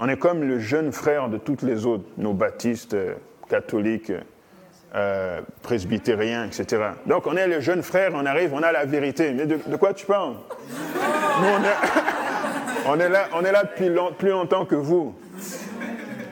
On 0.00 0.08
est 0.08 0.16
comme 0.16 0.42
le 0.42 0.58
jeune 0.58 0.90
frère 0.90 1.28
de 1.28 1.38
toutes 1.38 1.62
les 1.62 1.86
autres, 1.86 2.06
nos 2.18 2.32
baptistes, 2.32 2.94
euh, 2.94 3.14
catholiques, 3.48 4.12
euh, 4.96 5.42
presbytériens, 5.62 6.46
etc. 6.46 6.82
Donc 7.06 7.28
on 7.28 7.36
est 7.36 7.46
le 7.46 7.60
jeune 7.60 7.84
frère, 7.84 8.10
on 8.14 8.26
arrive, 8.26 8.52
on 8.52 8.64
a 8.64 8.72
la 8.72 8.84
vérité. 8.84 9.32
Mais 9.32 9.46
de, 9.46 9.76
quoi 9.76 9.94
tu 9.94 10.06
parles? 10.06 10.34
Nous, 11.40 11.46
on 12.88 12.98
est, 12.98 13.08
là, 13.08 13.28
on 13.32 13.44
est 13.44 13.52
là 13.52 13.62
depuis 13.62 13.90
plus 14.18 14.30
longtemps 14.30 14.64
que 14.64 14.74
vous. 14.74 15.14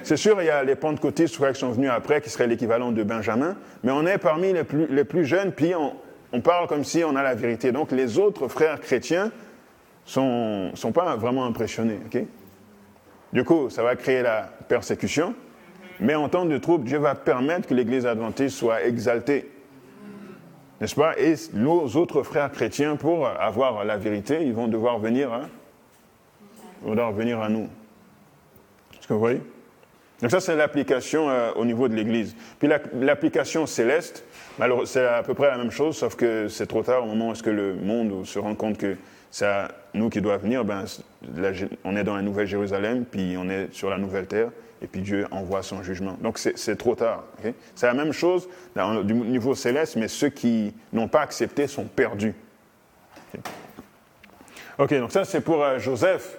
C'est 0.03 0.17
sûr, 0.17 0.41
il 0.43 0.47
y 0.47 0.51
a 0.51 0.65
les 0.65 0.75
pentecôtistes 0.75 1.37
qui 1.37 1.59
sont 1.59 1.71
venus 1.71 1.91
après, 1.91 2.21
qui 2.21 2.31
seraient 2.31 2.47
l'équivalent 2.47 2.93
de 2.93 3.03
Benjamin, 3.03 3.57
mais 3.85 3.93
on 3.93 4.05
est 4.07 4.19
parmi 4.19 4.53
les 4.53 4.65
plus, 4.65 4.87
les 4.87 5.05
plus 5.05 5.25
jeunes, 5.25 5.53
puis 5.53 5.75
on, 5.75 5.95
on 6.33 6.41
parle 6.41 6.67
comme 6.67 6.85
si 6.85 7.05
on 7.05 7.15
a 7.15 7.23
la 7.23 7.35
vérité. 7.35 7.73
Donc 7.73 7.93
les 7.93 8.19
autres 8.19 8.49
frères 8.49 8.81
chrétiens 8.81 9.31
sont, 10.05 10.71
sont 10.75 10.93
pas 10.93 11.15
vraiment 11.17 11.45
impressionnés. 11.45 12.01
ok? 12.07 12.23
Du 13.33 13.45
coup, 13.45 13.71
ça 13.71 13.83
va 13.83 13.97
créer 13.97 14.23
la 14.23 14.51
persécution, 14.69 15.35
mais 16.01 16.15
en 16.15 16.29
temps 16.29 16.45
de 16.45 16.59
trouble, 16.59 16.85
Dieu 16.85 16.99
va 16.99 17.15
permettre 17.15 17.69
que 17.69 17.75
l'Église 17.75 18.07
adventiste 18.07 18.57
soit 18.57 18.85
exaltée. 18.85 19.51
N'est-ce 20.81 20.97
pas? 20.97 21.17
Et 21.19 21.35
nos 21.55 21.87
autres 21.97 22.25
frères 22.25 22.51
chrétiens, 22.51 22.97
pour 22.97 23.29
avoir 23.29 23.85
la 23.85 23.97
vérité, 23.97 24.45
ils 24.45 24.53
vont 24.53 24.67
devoir 24.67 24.99
venir, 24.99 25.33
hein, 25.33 25.49
vont 26.83 26.91
devoir 26.91 27.13
venir 27.13 27.41
à 27.41 27.49
nous. 27.49 27.69
Est-ce 28.99 29.07
que 29.07 29.13
vous 29.13 29.21
voyez? 29.21 29.41
Donc 30.23 30.31
ça, 30.31 30.41
c'est 30.41 30.55
l'application 30.57 31.29
euh, 31.29 31.51
au 31.57 31.65
niveau 31.65 31.89
de 31.89 31.95
l'Église. 31.95 32.35
Puis 32.61 32.69
la- 32.69 32.79
l'application 33.01 33.67
céleste, 33.67 34.25
malheureux- 34.59 34.87
c'est 34.87 35.05
à 35.05 35.23
peu 35.25 35.35
près 35.35 35.49
la 35.49 35.59
même 35.59 35.71
chose, 35.73 35.97
sauf 35.97 36.15
que 36.15 36.47
c'est 36.49 36.67
trop 36.67 36.83
tard 36.83 37.03
au 37.03 37.07
moment 37.09 37.29
où 37.29 37.33
est-ce 37.33 37.43
que 37.43 37.51
le 37.51 37.75
monde 37.75 38.25
se 38.25 38.39
rend 38.39 38.55
compte 38.55 38.79
que 38.79 38.97
c'est 39.31 39.47
à 39.47 39.73
nous 39.95 40.09
qui 40.11 40.21
doit 40.21 40.37
venir. 40.39 40.65
Ben, 40.65 40.85
la 41.37 41.51
on 41.85 41.97
est 41.97 42.05
dans 42.05 42.15
la 42.17 42.23
Nouvelle 42.23 42.47
Jérusalem, 42.47 43.05
puis 43.05 43.35
on 43.37 43.49
est 43.51 43.73
sur 43.73 43.91
la 43.91 43.99
Nouvelle 43.99 44.27
Terre, 44.27 44.51
et 44.81 44.87
puis 44.87 45.01
Dieu 45.01 45.27
envoie 45.33 45.63
son 45.63 45.83
jugement. 45.83 46.17
Donc 46.21 46.39
c'est 46.39 46.77
trop 46.77 46.95
tard. 46.95 47.25
C'est 47.75 47.87
la 47.87 47.95
même 47.95 48.13
chose 48.13 48.49
du 49.05 49.15
niveau 49.15 49.55
céleste, 49.57 49.97
mais 49.97 50.07
ceux 50.09 50.29
qui 50.29 50.73
n'ont 50.93 51.09
pas 51.09 51.23
accepté 51.23 51.67
sont 51.67 51.85
perdus. 51.85 52.35
Ok, 53.35 53.41
Ok, 54.79 54.95
donc 54.99 55.13
ça 55.13 55.25
c'est 55.25 55.41
pour 55.41 55.63
euh, 55.65 55.79
Joseph. 55.79 56.39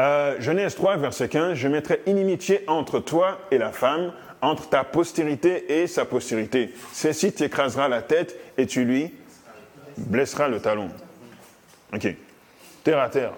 Euh, 0.00 0.40
Genèse 0.40 0.76
3, 0.76 0.96
verset 0.96 1.28
15, 1.28 1.58
je 1.58 1.68
mettrai 1.68 2.00
inimitié 2.06 2.64
entre 2.68 3.00
toi 3.00 3.38
et 3.50 3.58
la 3.58 3.70
femme, 3.70 4.14
entre 4.40 4.70
ta 4.70 4.82
postérité 4.82 5.82
et 5.82 5.86
sa 5.86 6.06
postérité. 6.06 6.74
Celle-ci 6.92 7.32
t'écrasera 7.32 7.86
la 7.86 8.00
tête 8.00 8.34
et 8.56 8.66
tu 8.66 8.86
lui 8.86 9.12
blesseras 9.98 10.48
le 10.48 10.58
talon. 10.58 10.88
Ok. 11.92 12.16
Terre 12.82 13.00
à 13.00 13.10
terre. 13.10 13.34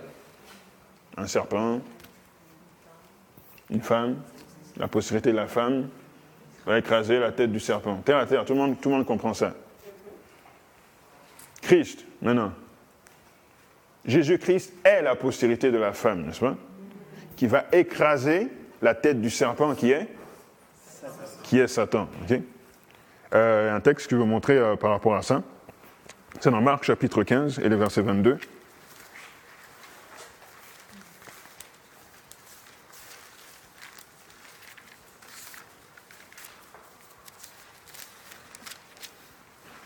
Un 1.16 1.26
serpent, 1.26 1.80
une 3.68 3.82
femme, 3.82 4.18
la 4.76 4.86
postérité 4.86 5.32
de 5.32 5.36
la 5.36 5.48
femme 5.48 5.88
va 6.64 6.78
écraser 6.78 7.18
la 7.18 7.32
tête 7.32 7.50
du 7.50 7.58
serpent. 7.58 7.96
Terre 8.04 8.18
à 8.18 8.26
terre, 8.26 8.44
tout 8.44 8.52
le 8.52 8.60
monde, 8.60 8.80
tout 8.80 8.88
le 8.88 8.96
monde 8.96 9.06
comprend 9.06 9.34
ça. 9.34 9.52
Christ, 11.60 12.04
maintenant. 12.20 12.52
Jésus-Christ 14.04 14.72
est 14.84 15.02
la 15.02 15.14
postérité 15.14 15.70
de 15.70 15.78
la 15.78 15.92
femme, 15.92 16.26
n'est-ce 16.26 16.40
pas 16.40 16.56
Qui 17.36 17.46
va 17.46 17.66
écraser 17.72 18.48
la 18.80 18.94
tête 18.94 19.20
du 19.20 19.30
serpent 19.30 19.74
qui 19.74 19.92
est 19.92 20.08
Qui 21.44 21.60
est 21.60 21.68
Satan. 21.68 22.08
Euh, 23.34 23.74
un 23.74 23.80
texte 23.80 24.08
que 24.08 24.16
je 24.16 24.20
veux 24.20 24.26
montrer 24.26 24.58
euh, 24.58 24.76
par 24.76 24.90
rapport 24.90 25.14
à 25.14 25.22
ça. 25.22 25.42
C'est 26.40 26.50
dans 26.50 26.60
Marc 26.60 26.84
chapitre 26.84 27.22
15 27.22 27.60
et 27.60 27.68
le 27.68 27.76
verset 27.76 28.02
22. 28.02 28.38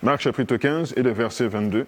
Marc 0.02 0.20
chapitre 0.20 0.56
15 0.56 0.94
et 0.96 1.02
le 1.02 1.10
verset 1.10 1.48
22. 1.48 1.86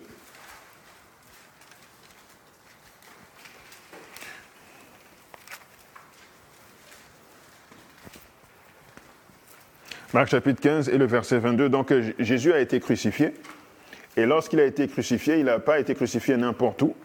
Marc 10.18 10.30
chapitre 10.30 10.60
15 10.60 10.88
et 10.88 10.98
le 10.98 11.06
verset 11.06 11.38
22. 11.38 11.68
Donc 11.68 11.94
Jésus 12.18 12.52
a 12.52 12.58
été 12.58 12.80
crucifié. 12.80 13.34
Et 14.16 14.26
lorsqu'il 14.26 14.58
a 14.58 14.64
été 14.64 14.88
crucifié, 14.88 15.38
il 15.38 15.44
n'a 15.44 15.60
pas 15.60 15.78
été 15.78 15.94
crucifié 15.94 16.36
n'importe 16.36 16.82
où. 16.82 16.96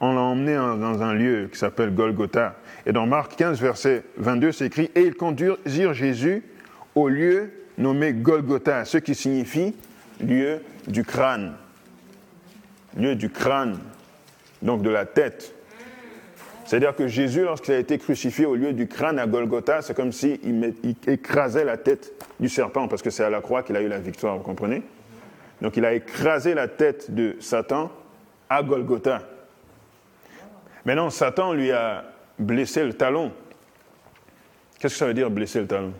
On 0.00 0.14
l'a 0.14 0.22
emmené 0.22 0.56
en- 0.56 0.78
dans 0.78 1.02
un 1.02 1.12
lieu 1.12 1.50
qui 1.52 1.58
s'appelle 1.58 1.94
Golgotha. 1.94 2.56
Et 2.86 2.92
dans 2.92 3.04
Marc 3.06 3.36
15, 3.36 3.60
verset 3.60 4.02
22, 4.16 4.50
c'est 4.50 4.64
écrit 4.64 4.90
Et 4.94 5.02
ils 5.02 5.14
conduisirent 5.14 5.92
Jésus 5.92 6.42
au 6.94 7.10
lieu 7.10 7.50
nommé 7.76 8.14
Golgotha, 8.14 8.86
ce 8.86 8.96
qui 8.96 9.14
signifie 9.14 9.74
lieu 10.18 10.62
du 10.86 11.04
crâne. 11.04 11.56
Lieu 12.96 13.14
du 13.14 13.28
crâne, 13.28 13.78
donc 14.62 14.80
de 14.80 14.88
la 14.88 15.04
tête. 15.04 15.53
C'est-à-dire 16.64 16.96
que 16.96 17.06
Jésus, 17.06 17.42
lorsqu'il 17.42 17.74
a 17.74 17.78
été 17.78 17.98
crucifié 17.98 18.46
au 18.46 18.54
lieu 18.54 18.72
du 18.72 18.88
crâne 18.88 19.18
à 19.18 19.26
Golgotha, 19.26 19.82
c'est 19.82 19.94
comme 19.94 20.12
s'il 20.12 20.74
écrasait 21.06 21.64
la 21.64 21.76
tête 21.76 22.12
du 22.40 22.48
serpent, 22.48 22.88
parce 22.88 23.02
que 23.02 23.10
c'est 23.10 23.24
à 23.24 23.30
la 23.30 23.40
croix 23.40 23.62
qu'il 23.62 23.76
a 23.76 23.82
eu 23.82 23.88
la 23.88 23.98
victoire, 23.98 24.36
vous 24.36 24.42
comprenez? 24.42 24.82
Donc 25.60 25.76
il 25.76 25.84
a 25.84 25.92
écrasé 25.94 26.54
la 26.54 26.68
tête 26.68 27.10
de 27.10 27.36
Satan 27.40 27.90
à 28.48 28.62
Golgotha. 28.62 29.22
Maintenant, 30.84 31.10
Satan 31.10 31.52
lui 31.52 31.70
a 31.70 32.04
blessé 32.38 32.84
le 32.84 32.92
talon. 32.92 33.32
Qu'est-ce 34.78 34.94
que 34.94 34.98
ça 34.98 35.06
veut 35.06 35.14
dire 35.14 35.30
blesser 35.30 35.60
le 35.60 35.66
talon? 35.66 35.94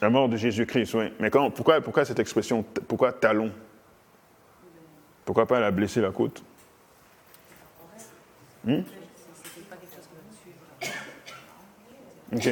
La 0.00 0.10
mort 0.10 0.28
de 0.28 0.36
Jésus-Christ, 0.36 0.94
oui. 0.94 1.12
Mais 1.20 1.30
pourquoi, 1.30 2.04
cette 2.04 2.18
expression 2.18 2.64
Pourquoi 2.88 3.12
talon? 3.12 3.50
Pourquoi 5.24 5.46
pas 5.46 5.60
la 5.60 5.70
blesser 5.70 6.00
la 6.00 6.10
côte 6.10 6.42
Hmm? 8.66 8.80
Ok. 12.34 12.48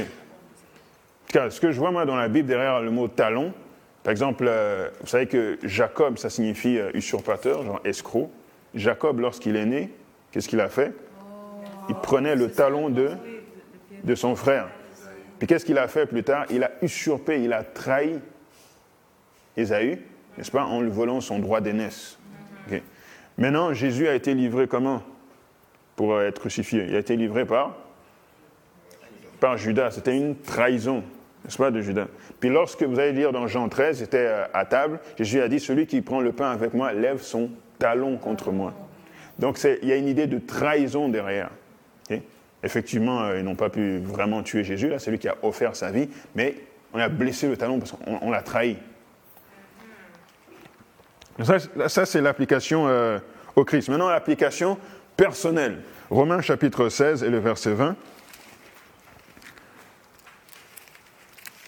En 1.34 1.44
tout 1.44 1.50
ce 1.50 1.60
que 1.60 1.72
je 1.72 1.78
vois 1.78 1.90
moi 1.90 2.04
dans 2.04 2.16
la 2.16 2.28
Bible 2.28 2.46
derrière 2.46 2.80
le 2.80 2.90
mot 2.90 3.08
talon, 3.08 3.54
par 4.02 4.10
exemple, 4.10 4.44
euh, 4.46 4.90
vous 5.00 5.06
savez 5.06 5.26
que 5.26 5.58
Jacob, 5.62 6.18
ça 6.18 6.28
signifie 6.28 6.78
euh, 6.78 6.90
usurpateur, 6.92 7.64
genre 7.64 7.80
escroc. 7.84 8.30
Jacob, 8.74 9.20
lorsqu'il 9.20 9.56
est 9.56 9.64
né, 9.64 9.90
qu'est-ce 10.30 10.48
qu'il 10.48 10.60
a 10.60 10.68
fait? 10.68 10.92
Il 11.88 11.94
prenait 11.94 12.36
le 12.36 12.50
talon 12.50 12.90
de, 12.90 13.12
de 14.04 14.14
son 14.14 14.36
frère. 14.36 14.68
Puis 15.38 15.46
qu'est-ce 15.46 15.64
qu'il 15.64 15.78
a 15.78 15.88
fait 15.88 16.06
plus 16.06 16.22
tard? 16.22 16.46
Il 16.50 16.62
a 16.64 16.72
usurpé, 16.82 17.42
il 17.42 17.52
a 17.52 17.64
trahi 17.64 18.18
Ésaü, 19.56 20.02
n'est-ce 20.36 20.50
pas, 20.50 20.64
en 20.64 20.80
lui 20.80 20.90
volant 20.90 21.20
son 21.20 21.38
droit 21.38 21.60
d'aînesse. 21.60 22.18
Maintenant, 23.42 23.72
Jésus 23.74 24.06
a 24.06 24.14
été 24.14 24.34
livré 24.34 24.68
comment 24.68 25.02
Pour 25.96 26.20
être 26.20 26.38
crucifié? 26.38 26.84
Il 26.86 26.94
a 26.94 27.00
été 27.00 27.16
livré 27.16 27.44
par? 27.44 27.76
Par 29.40 29.56
Judas. 29.56 29.90
C'était 29.90 30.16
une 30.16 30.36
trahison, 30.36 31.02
n'est-ce 31.44 31.58
pas, 31.58 31.72
de 31.72 31.80
Judas. 31.80 32.06
Puis 32.38 32.50
lorsque 32.50 32.84
vous 32.84 33.00
allez 33.00 33.10
lire 33.10 33.32
dans 33.32 33.48
Jean 33.48 33.68
13, 33.68 33.98
c'était 33.98 34.28
euh, 34.28 34.44
à 34.54 34.64
table, 34.64 35.00
Jésus 35.18 35.40
a 35.40 35.48
dit 35.48 35.58
Celui 35.58 35.88
qui 35.88 36.02
prend 36.02 36.20
le 36.20 36.30
pain 36.30 36.52
avec 36.52 36.72
moi 36.72 36.92
lève 36.92 37.20
son 37.20 37.50
talon 37.80 38.16
contre 38.16 38.52
moi. 38.52 38.74
Donc 39.40 39.58
il 39.82 39.88
y 39.88 39.92
a 39.92 39.96
une 39.96 40.06
idée 40.06 40.28
de 40.28 40.38
trahison 40.38 41.08
derrière. 41.08 41.50
Effectivement, 42.62 43.24
euh, 43.24 43.40
ils 43.40 43.44
n'ont 43.44 43.56
pas 43.56 43.70
pu 43.70 43.98
vraiment 43.98 44.44
tuer 44.44 44.62
Jésus, 44.62 44.88
là, 44.88 45.00
c'est 45.00 45.10
lui 45.10 45.18
qui 45.18 45.26
a 45.26 45.34
offert 45.42 45.74
sa 45.74 45.90
vie, 45.90 46.08
mais 46.36 46.54
on 46.92 47.00
a 47.00 47.08
blessé 47.08 47.48
le 47.48 47.56
talon 47.56 47.80
parce 47.80 47.90
qu'on 47.90 48.20
on 48.22 48.30
l'a 48.30 48.42
trahi. 48.42 48.76
Ça, 51.42 51.56
ça, 51.88 52.06
c'est 52.06 52.20
l'application 52.20 52.86
euh, 52.86 53.18
au 53.56 53.64
Christ. 53.64 53.88
Maintenant, 53.88 54.08
l'application 54.08 54.78
personnelle. 55.16 55.82
Romains 56.10 56.40
chapitre 56.40 56.88
16 56.88 57.22
et 57.22 57.30
le 57.30 57.38
verset 57.38 57.72
20. 57.72 57.96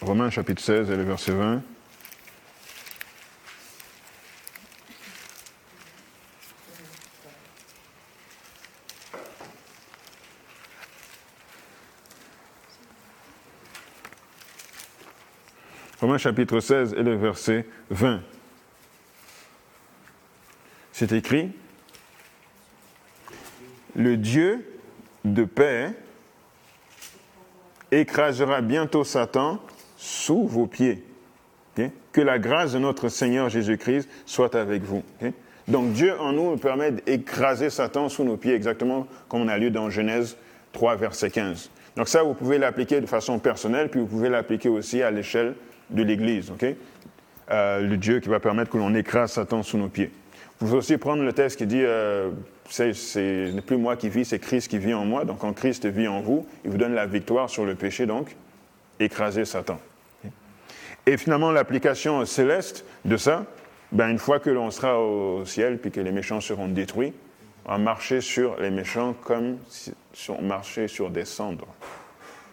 Romains 0.00 0.30
chapitre 0.30 0.60
16 0.60 0.90
et 0.90 0.96
le 0.96 1.02
verset 1.02 1.32
20. 1.32 1.62
Romains 16.00 16.18
chapitre 16.18 16.60
16 16.60 16.94
et 16.98 17.02
le 17.02 17.16
verset 17.16 17.66
20. 17.88 18.20
C'est 20.92 21.12
écrit, 21.12 21.50
le 23.96 24.16
Dieu 24.16 24.64
de 25.24 25.44
paix 25.44 25.92
écrasera 27.90 28.60
bientôt 28.60 29.04
Satan 29.04 29.60
sous 29.96 30.46
vos 30.46 30.66
pieds. 30.66 31.02
Que 32.12 32.20
la 32.20 32.38
grâce 32.38 32.72
de 32.72 32.78
notre 32.78 33.08
Seigneur 33.08 33.48
Jésus-Christ 33.48 34.08
soit 34.26 34.54
avec 34.54 34.82
vous. 34.82 35.02
Donc 35.66 35.92
Dieu 35.92 36.14
en 36.20 36.32
nous 36.32 36.56
permet 36.56 36.92
d'écraser 36.92 37.70
Satan 37.70 38.08
sous 38.08 38.22
nos 38.22 38.36
pieds, 38.36 38.54
exactement 38.54 39.08
comme 39.28 39.42
on 39.42 39.48
a 39.48 39.58
lu 39.58 39.70
dans 39.70 39.90
Genèse 39.90 40.36
3, 40.72 40.96
verset 40.96 41.30
15. 41.30 41.70
Donc 41.96 42.08
ça, 42.08 42.22
vous 42.22 42.34
pouvez 42.34 42.58
l'appliquer 42.58 43.00
de 43.00 43.06
façon 43.06 43.38
personnelle, 43.38 43.88
puis 43.88 44.00
vous 44.00 44.06
pouvez 44.06 44.28
l'appliquer 44.28 44.68
aussi 44.68 45.02
à 45.02 45.10
l'échelle 45.10 45.54
de 45.90 46.02
l'Église. 46.02 46.52
Euh, 47.50 47.80
le 47.80 47.96
Dieu 47.96 48.20
qui 48.20 48.28
va 48.28 48.40
permettre 48.40 48.70
que 48.70 48.78
l'on 48.78 48.94
écrase 48.94 49.32
Satan 49.32 49.62
sous 49.62 49.78
nos 49.78 49.88
pieds. 49.88 50.10
Vous 50.60 50.66
pouvez 50.66 50.78
aussi 50.78 50.98
prendre 50.98 51.22
le 51.22 51.32
texte 51.32 51.58
qui 51.58 51.66
dit 51.66 51.82
euh, 51.82 52.30
ce 52.70 53.50
n'est 53.50 53.60
plus 53.60 53.76
moi 53.76 53.96
qui 53.96 54.08
vis, 54.08 54.24
c'est 54.24 54.38
Christ 54.38 54.68
qui 54.68 54.78
vit 54.78 54.94
en 54.94 55.04
moi. 55.04 55.24
Donc 55.24 55.38
quand 55.38 55.52
Christ 55.52 55.86
vit 55.86 56.08
en 56.08 56.20
vous, 56.20 56.46
il 56.64 56.70
vous 56.70 56.78
donne 56.78 56.94
la 56.94 57.06
victoire 57.06 57.50
sur 57.50 57.64
le 57.64 57.74
péché, 57.74 58.06
donc 58.06 58.36
écraser 59.00 59.44
Satan. 59.44 59.78
Et 61.06 61.16
finalement, 61.18 61.50
l'application 61.50 62.24
céleste 62.24 62.84
de 63.04 63.16
ça, 63.16 63.44
ben, 63.92 64.08
une 64.08 64.18
fois 64.18 64.38
que 64.38 64.48
l'on 64.48 64.70
sera 64.70 64.98
au 64.98 65.44
ciel, 65.44 65.78
puis 65.78 65.90
que 65.90 66.00
les 66.00 66.12
méchants 66.12 66.40
seront 66.40 66.68
détruits, 66.68 67.12
on 67.66 67.72
va 67.72 67.78
marcher 67.78 68.20
sur 68.20 68.58
les 68.60 68.70
méchants 68.70 69.14
comme 69.24 69.58
si 69.68 69.92
on 70.30 70.42
marchait 70.42 70.88
sur 70.88 71.10
des 71.10 71.24
cendres. 71.24 71.66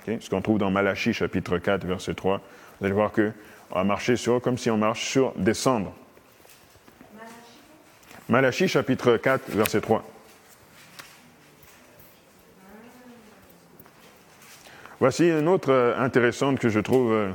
Ce 0.07 0.29
qu'on 0.29 0.41
trouve 0.41 0.57
dans 0.57 0.71
Malachie 0.71 1.13
chapitre 1.13 1.57
4, 1.57 1.85
verset 1.85 2.13
3. 2.13 2.41
Vous 2.79 2.85
allez 2.85 2.93
voir 2.93 3.11
que 3.11 3.31
on 3.71 3.75
va 3.75 3.83
marcher 3.83 4.17
sur 4.17 4.41
comme 4.41 4.57
si 4.57 4.69
on 4.69 4.77
marche 4.77 5.05
sur 5.05 5.33
des 5.37 5.53
cendres. 5.53 5.93
Malachie 8.31 8.69
chapitre 8.69 9.17
4, 9.17 9.49
verset 9.49 9.81
3. 9.81 10.05
Voici 15.01 15.27
une 15.27 15.49
autre 15.49 15.73
euh, 15.73 15.99
intéressante 15.99 16.57
que 16.57 16.69
je 16.69 16.79
trouve. 16.79 17.11
euh, 17.11 17.29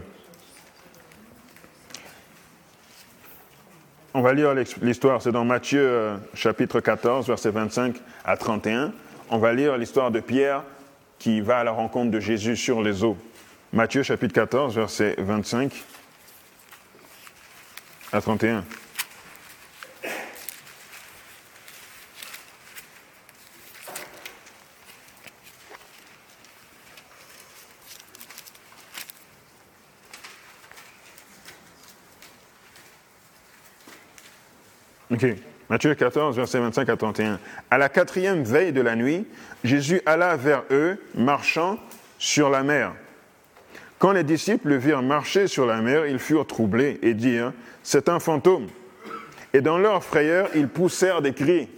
On 4.14 4.22
va 4.22 4.32
lire 4.32 4.54
l'histoire, 4.54 5.20
c'est 5.20 5.32
dans 5.32 5.44
Matthieu 5.44 5.86
euh, 5.86 6.16
chapitre 6.32 6.80
14, 6.80 7.26
verset 7.26 7.50
25 7.50 7.96
à 8.24 8.38
31. 8.38 8.94
On 9.28 9.36
va 9.36 9.52
lire 9.52 9.76
l'histoire 9.76 10.10
de 10.10 10.20
Pierre 10.20 10.62
qui 11.18 11.42
va 11.42 11.58
à 11.58 11.64
la 11.64 11.72
rencontre 11.72 12.10
de 12.10 12.20
Jésus 12.20 12.56
sur 12.56 12.80
les 12.80 13.04
eaux. 13.04 13.18
Matthieu 13.74 14.02
chapitre 14.02 14.32
14, 14.32 14.74
verset 14.74 15.14
25 15.18 15.74
à 18.14 18.22
31. 18.22 18.64
Matthieu 35.68 35.94
14, 35.94 36.36
verset 36.36 36.60
25 36.60 36.88
à 36.88 36.96
31. 36.96 37.40
À 37.70 37.78
la 37.78 37.88
quatrième 37.88 38.44
veille 38.44 38.72
de 38.72 38.80
la 38.80 38.94
nuit, 38.94 39.26
Jésus 39.64 40.00
alla 40.06 40.36
vers 40.36 40.62
eux, 40.70 40.98
marchant 41.14 41.78
sur 42.18 42.50
la 42.50 42.62
mer. 42.62 42.92
Quand 43.98 44.12
les 44.12 44.22
disciples 44.22 44.68
le 44.68 44.76
virent 44.76 45.02
marcher 45.02 45.48
sur 45.48 45.66
la 45.66 45.80
mer, 45.80 46.06
ils 46.06 46.18
furent 46.18 46.46
troublés 46.46 46.98
et 47.02 47.14
dirent 47.14 47.52
C'est 47.82 48.08
un 48.08 48.20
fantôme. 48.20 48.68
Et 49.52 49.60
dans 49.60 49.78
leur 49.78 50.04
frayeur, 50.04 50.50
ils 50.54 50.68
poussèrent 50.68 51.22
des 51.22 51.32
cris. 51.32 51.68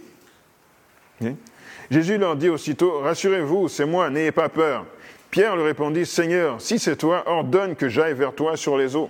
Jésus 1.89 2.17
leur 2.17 2.35
dit 2.35 2.49
aussitôt 2.49 2.99
Rassurez-vous, 2.99 3.69
c'est 3.69 3.85
moi, 3.85 4.09
n'ayez 4.09 4.31
pas 4.31 4.49
peur. 4.49 4.85
Pierre 5.31 5.55
lui 5.55 5.63
répondit 5.63 6.05
Seigneur, 6.05 6.61
si 6.61 6.77
c'est 6.77 6.95
toi, 6.95 7.23
ordonne 7.27 7.75
que 7.75 7.87
j'aille 7.87 8.13
vers 8.13 8.33
toi 8.33 8.57
sur 8.57 8.77
les 8.77 8.95
eaux. 8.95 9.09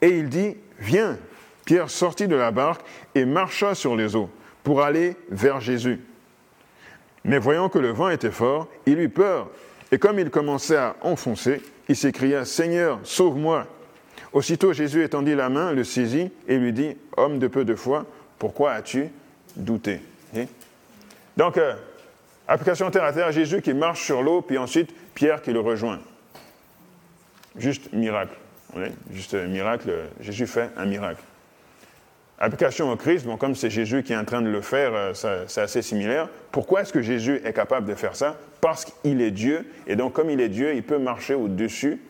Et 0.00 0.18
il 0.18 0.28
dit, 0.28 0.56
Viens. 0.78 1.18
Pierre 1.72 1.88
sortit 1.88 2.28
de 2.28 2.36
la 2.36 2.50
barque 2.50 2.82
et 3.14 3.24
marcha 3.24 3.74
sur 3.74 3.96
les 3.96 4.14
eaux 4.14 4.28
pour 4.62 4.82
aller 4.82 5.16
vers 5.30 5.62
Jésus. 5.62 6.00
Mais 7.24 7.38
voyant 7.38 7.70
que 7.70 7.78
le 7.78 7.88
vent 7.88 8.10
était 8.10 8.30
fort, 8.30 8.68
il 8.84 9.00
eut 9.00 9.08
peur. 9.08 9.48
Et 9.90 9.98
comme 9.98 10.18
il 10.18 10.28
commençait 10.28 10.76
à 10.76 10.96
enfoncer, 11.00 11.62
il 11.88 11.96
s'écria, 11.96 12.44
Seigneur, 12.44 13.00
sauve-moi. 13.04 13.66
Aussitôt 14.34 14.74
Jésus 14.74 15.02
étendit 15.02 15.34
la 15.34 15.48
main, 15.48 15.72
le 15.72 15.82
saisit 15.82 16.30
et 16.46 16.58
lui 16.58 16.74
dit, 16.74 16.94
Homme 17.16 17.38
de 17.38 17.46
peu 17.46 17.64
de 17.64 17.74
foi, 17.74 18.04
pourquoi 18.38 18.72
as-tu 18.72 19.08
douté? 19.56 20.02
Donc, 21.38 21.56
euh, 21.56 21.72
application 22.48 22.90
terre 22.90 23.04
à 23.04 23.14
terre, 23.14 23.32
Jésus 23.32 23.62
qui 23.62 23.72
marche 23.72 24.04
sur 24.04 24.22
l'eau, 24.22 24.42
puis 24.42 24.58
ensuite 24.58 24.94
Pierre 25.14 25.40
qui 25.40 25.54
le 25.54 25.60
rejoint. 25.60 26.00
Juste 27.56 27.90
miracle. 27.94 28.36
Juste 29.10 29.32
miracle, 29.32 29.90
Jésus 30.20 30.46
fait 30.46 30.68
un 30.76 30.84
miracle. 30.84 31.22
Application 32.44 32.90
au 32.90 32.96
Christ, 32.96 33.24
bon, 33.24 33.36
comme 33.36 33.54
c'est 33.54 33.70
Jésus 33.70 34.02
qui 34.02 34.12
est 34.12 34.16
en 34.16 34.24
train 34.24 34.42
de 34.42 34.48
le 34.48 34.62
faire, 34.62 34.90
euh, 34.94 35.44
c'est 35.46 35.60
assez 35.60 35.80
similaire. 35.80 36.28
Pourquoi 36.50 36.82
est-ce 36.82 36.92
que 36.92 37.00
Jésus 37.00 37.40
est 37.44 37.52
capable 37.52 37.86
de 37.86 37.94
faire 37.94 38.16
ça? 38.16 38.36
Parce 38.60 38.84
qu'il 38.84 39.22
est 39.22 39.30
Dieu, 39.30 39.64
et 39.86 39.94
donc 39.94 40.14
comme 40.14 40.28
il 40.28 40.40
est 40.40 40.48
Dieu, 40.48 40.74
il 40.74 40.82
peut 40.82 40.98
marcher 40.98 41.34
au-dessus 41.34 42.00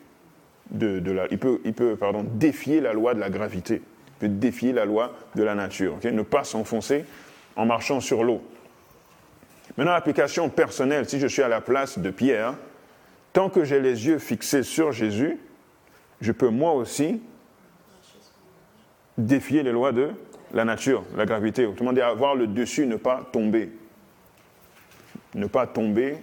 de, 0.70 1.02
la... 1.12 1.26
Il 1.30 1.36
peut, 1.36 1.60
il 1.66 1.74
peut 1.74 1.96
pardon, 1.96 2.24
défier 2.26 2.80
la 2.80 2.94
loi 2.94 3.12
de 3.12 3.20
la 3.20 3.28
gravité, 3.28 3.82
il 3.84 4.12
peut 4.20 4.28
défier 4.28 4.72
la 4.72 4.86
loi 4.86 5.12
de 5.34 5.42
la 5.42 5.54
nature, 5.54 5.98
ne 6.02 6.22
pas 6.22 6.44
s'enfoncer 6.44 7.04
en 7.54 7.66
marchant 7.66 8.00
sur 8.00 8.24
l'eau. 8.24 8.42
Maintenant, 9.76 9.92
application 9.92 10.48
personnelle, 10.48 11.06
si 11.06 11.20
je 11.20 11.26
suis 11.26 11.42
à 11.42 11.48
la 11.48 11.60
place 11.60 11.98
de 11.98 12.10
Pierre, 12.10 12.54
tant 13.34 13.50
que 13.50 13.64
j'ai 13.64 13.80
les 13.80 14.06
yeux 14.06 14.18
fixés 14.18 14.62
sur 14.62 14.92
Jésus, 14.92 15.38
je 16.22 16.32
peux 16.32 16.48
moi 16.48 16.72
aussi 16.72 17.20
défier 19.18 19.62
les 19.62 19.72
lois 19.72 19.92
de 19.92 20.10
la 20.52 20.64
nature, 20.64 21.04
la 21.16 21.26
gravité. 21.26 21.66
Autrement 21.66 21.92
dit, 21.92 22.00
avoir 22.00 22.34
le 22.34 22.46
dessus, 22.46 22.86
ne 22.86 22.96
pas 22.96 23.22
tomber. 23.32 23.70
Ne 25.34 25.46
pas 25.46 25.66
tomber, 25.66 26.16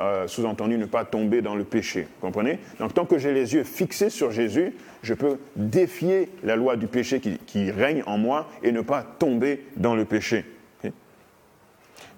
euh, 0.00 0.28
sous-entendu, 0.28 0.76
ne 0.76 0.84
pas 0.84 1.06
tomber 1.06 1.40
dans 1.40 1.54
le 1.54 1.64
péché. 1.64 2.06
Comprenez? 2.20 2.58
Donc, 2.78 2.92
tant 2.92 3.06
que 3.06 3.16
j'ai 3.16 3.32
les 3.32 3.54
yeux 3.54 3.64
fixés 3.64 4.10
sur 4.10 4.30
Jésus, 4.30 4.74
je 5.02 5.14
peux 5.14 5.38
défier 5.56 6.28
la 6.42 6.54
loi 6.54 6.76
du 6.76 6.88
péché 6.88 7.20
qui, 7.20 7.70
règne 7.70 8.02
en 8.06 8.18
moi 8.18 8.46
et 8.62 8.70
ne 8.70 8.82
pas 8.82 9.02
tomber 9.02 9.64
dans 9.76 9.94
le 9.94 10.04
péché. 10.04 10.44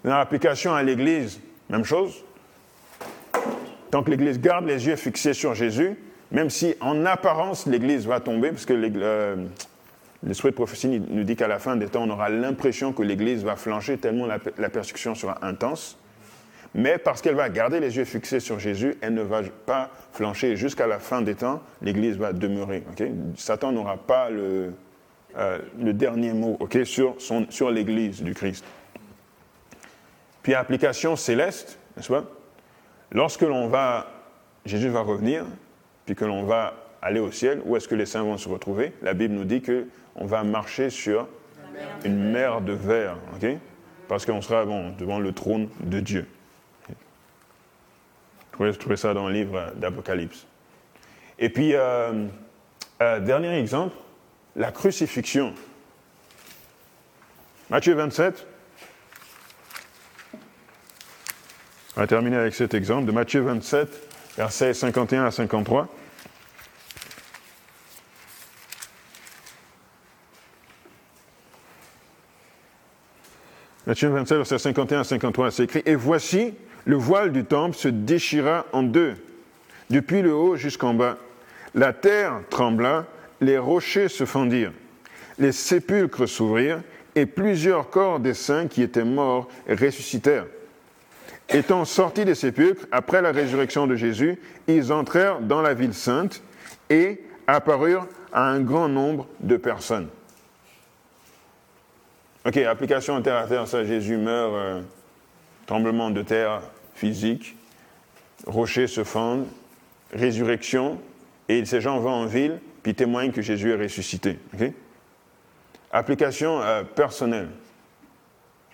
Dans 0.03 0.17
l'application 0.17 0.75
à 0.75 0.83
l'Église, 0.83 1.41
même 1.69 1.85
chose. 1.85 2.25
Tant 3.91 4.03
que 4.03 4.11
l'Église 4.11 4.41
garde 4.41 4.67
les 4.67 4.87
yeux 4.87 4.97
fixés 4.97 5.35
sur 5.35 5.55
Jésus, 5.55 5.97
même 6.33 6.51
si 6.51 6.75
en 6.81 7.05
apparence 7.07 7.67
l'Église 7.67 8.07
va 8.07 8.21
tomber, 8.21 8.51
parce 8.51 8.65
que 8.65 8.73
euh, 8.73 9.37
l'Esprit 10.23 10.51
de 10.51 10.55
prophétie 10.55 11.01
nous 11.01 11.25
dit 11.25 11.37
qu'à 11.37 11.49
la 11.49 11.59
fin 11.59 11.77
des 11.77 11.89
temps, 11.89 12.03
on 12.03 12.11
aura 12.11 12.29
l'impression 12.29 12.93
que 12.93 13.03
l'Église 13.03 13.45
va 13.45 13.57
flancher 13.57 13.99
tellement 13.99 14.27
la, 14.27 14.69
persécution 14.69 15.15
sera 15.15 15.39
intense. 15.45 15.99
Mais 16.75 16.99
parce 16.99 17.21
qu'elle 17.21 17.35
va 17.35 17.49
garder 17.49 17.81
les 17.81 17.97
yeux 17.97 18.05
fixés 18.05 18.39
sur 18.39 18.61
Jésus, 18.61 18.97
elle 19.01 19.15
ne 19.15 19.23
va 19.23 19.43
pas 19.67 19.91
flancher. 20.13 20.57
Jusqu'à 20.57 20.87
la 20.87 20.99
fin 20.99 21.23
des 21.23 21.35
temps, 21.35 21.63
l'Église 21.83 22.17
va 22.17 22.33
demeurer. 22.33 22.85
Satan 23.37 23.73
n'aura 23.73 23.97
pas 23.97 24.31
le, 24.31 24.73
euh, 25.37 25.59
dernier 25.79 26.33
mot 26.33 26.59
sur, 26.85 27.71
l'Église 27.71 28.23
du 28.23 28.35
Christ. 28.35 28.65
Puis 30.43 30.55
application 30.55 31.17
céleste, 31.17 31.79
n'est-ce 31.97 32.13
Lorsque 33.13 33.43
l'on 33.43 33.67
va, 33.69 34.07
Jésus 34.65 34.89
va 34.89 35.01
revenir, 35.01 35.45
puis 36.07 36.15
que 36.15 36.25
l'on 36.25 36.45
va 36.45 36.75
aller 37.03 37.21
au 37.21 37.33
ciel, 37.33 37.61
où 37.65 37.77
est-ce 37.77 37.89
que 37.89 37.95
les 37.95 38.07
saints 38.07 38.23
vont 38.23 38.39
se 38.39 38.49
retrouver? 38.49 38.93
La 39.03 39.15
Bible 39.15 39.35
nous 39.35 39.45
dit 39.45 39.63
que 39.63 39.87
on 40.17 40.27
va 40.27 40.43
marcher 40.43 40.91
sur 40.91 41.29
une 42.05 42.31
mer 42.31 42.61
de 42.61 42.73
verre, 42.73 43.17
ok? 43.35 43.57
Parce 44.09 44.27
qu'on 44.27 44.43
sera 44.43 44.65
devant 44.99 45.19
le 45.19 45.33
trône 45.33 45.69
de 45.81 46.01
Dieu. 46.01 46.27
Vous 48.59 48.71
trouver 48.73 48.97
ça 48.97 49.15
dans 49.15 49.29
le 49.29 49.33
livre 49.33 49.73
d'Apocalypse. 49.77 50.47
Et 51.39 51.49
puis, 51.49 51.75
euh, 51.75 52.27
euh, 53.01 53.21
dernier 53.21 53.59
exemple, 53.59 53.95
la 54.55 54.71
crucifixion. 54.71 55.55
Matthieu 57.71 57.95
27. 57.95 58.47
On 61.97 62.01
va 62.01 62.07
terminer 62.07 62.37
avec 62.37 62.55
cet 62.55 62.75
exemple 62.75 63.07
de 63.07 63.13
Matthieu 63.13 63.41
27, 63.41 63.89
versets 64.37 64.75
51 64.75 65.25
à 65.25 65.31
53. 65.31 65.89
Matthieu 73.91 74.09
27, 74.09 74.37
versets 74.37 74.59
51 74.59 75.01
à 75.01 75.03
53, 75.03 75.51
c'est 75.51 75.65
écrit 75.65 75.83
Et 75.85 75.97
voici, 75.97 76.55
le 76.85 76.95
voile 76.95 77.33
du 77.33 77.45
temple 77.45 77.77
se 77.77 77.89
déchira 77.89 78.65
en 78.73 78.85
deux, 78.85 79.17
depuis 79.91 80.23
le 80.23 80.33
haut 80.33 80.55
jusqu'en 80.55 80.95
bas. 80.95 81.19
La 81.75 81.93
terre 81.93 82.35
trembla, 82.51 83.07
les 83.41 83.59
rochers 83.59 84.07
se 84.07 84.25
fendirent, 84.27 84.71
les 85.41 85.51
sépulcres 85.51 86.29
s'ouvrirent, 86.29 86.83
et 87.17 87.27
plusieurs 87.27 87.91
corps 87.91 88.21
des 88.21 88.35
saints 88.35 88.69
qui 88.69 88.83
étaient 88.83 89.03
morts 89.03 89.49
ressuscitèrent. 89.69 90.47
Étant 91.49 91.85
sortis 91.85 92.25
des 92.25 92.37
sépulcres 92.37 92.87
après 92.93 93.23
la 93.23 93.33
résurrection 93.33 93.89
de 93.89 93.97
Jésus, 93.97 94.39
ils 94.69 94.93
entrèrent 94.93 95.41
dans 95.41 95.63
la 95.63 95.75
ville 95.75 95.95
sainte 95.95 96.45
et 96.91 97.21
apparurent 97.49 98.07
à 98.33 98.51
un 98.51 98.61
grand 98.61 98.89
nombre 98.89 99.27
de 99.41 99.57
personnes. 99.57 100.11
Ok, 102.47 102.57
application 102.57 103.21
terre 103.21 103.37
à 103.37 103.47
terre, 103.47 103.69
ça, 103.69 103.85
Jésus 103.85 104.17
meurt, 104.17 104.53
euh, 104.55 104.81
tremblement 105.67 106.11
de 106.11 106.23
terre 106.23 106.63
physique, 106.95 107.57
rochers 108.47 108.87
se 108.87 109.05
fendent, 109.05 109.47
résurrection, 110.13 110.99
et 111.49 111.65
ces 111.65 111.81
gens 111.81 111.99
vont 111.99 112.11
en 112.11 112.27
ville, 112.27 112.61
puis 112.83 112.95
témoignent 112.95 113.33
que 113.33 113.43
Jésus 113.43 113.71
est 113.71 113.77
ressuscité. 113.77 114.39
ok? 114.55 114.73
Application 115.93 116.61
euh, 116.61 116.85
personnelle. 116.85 117.49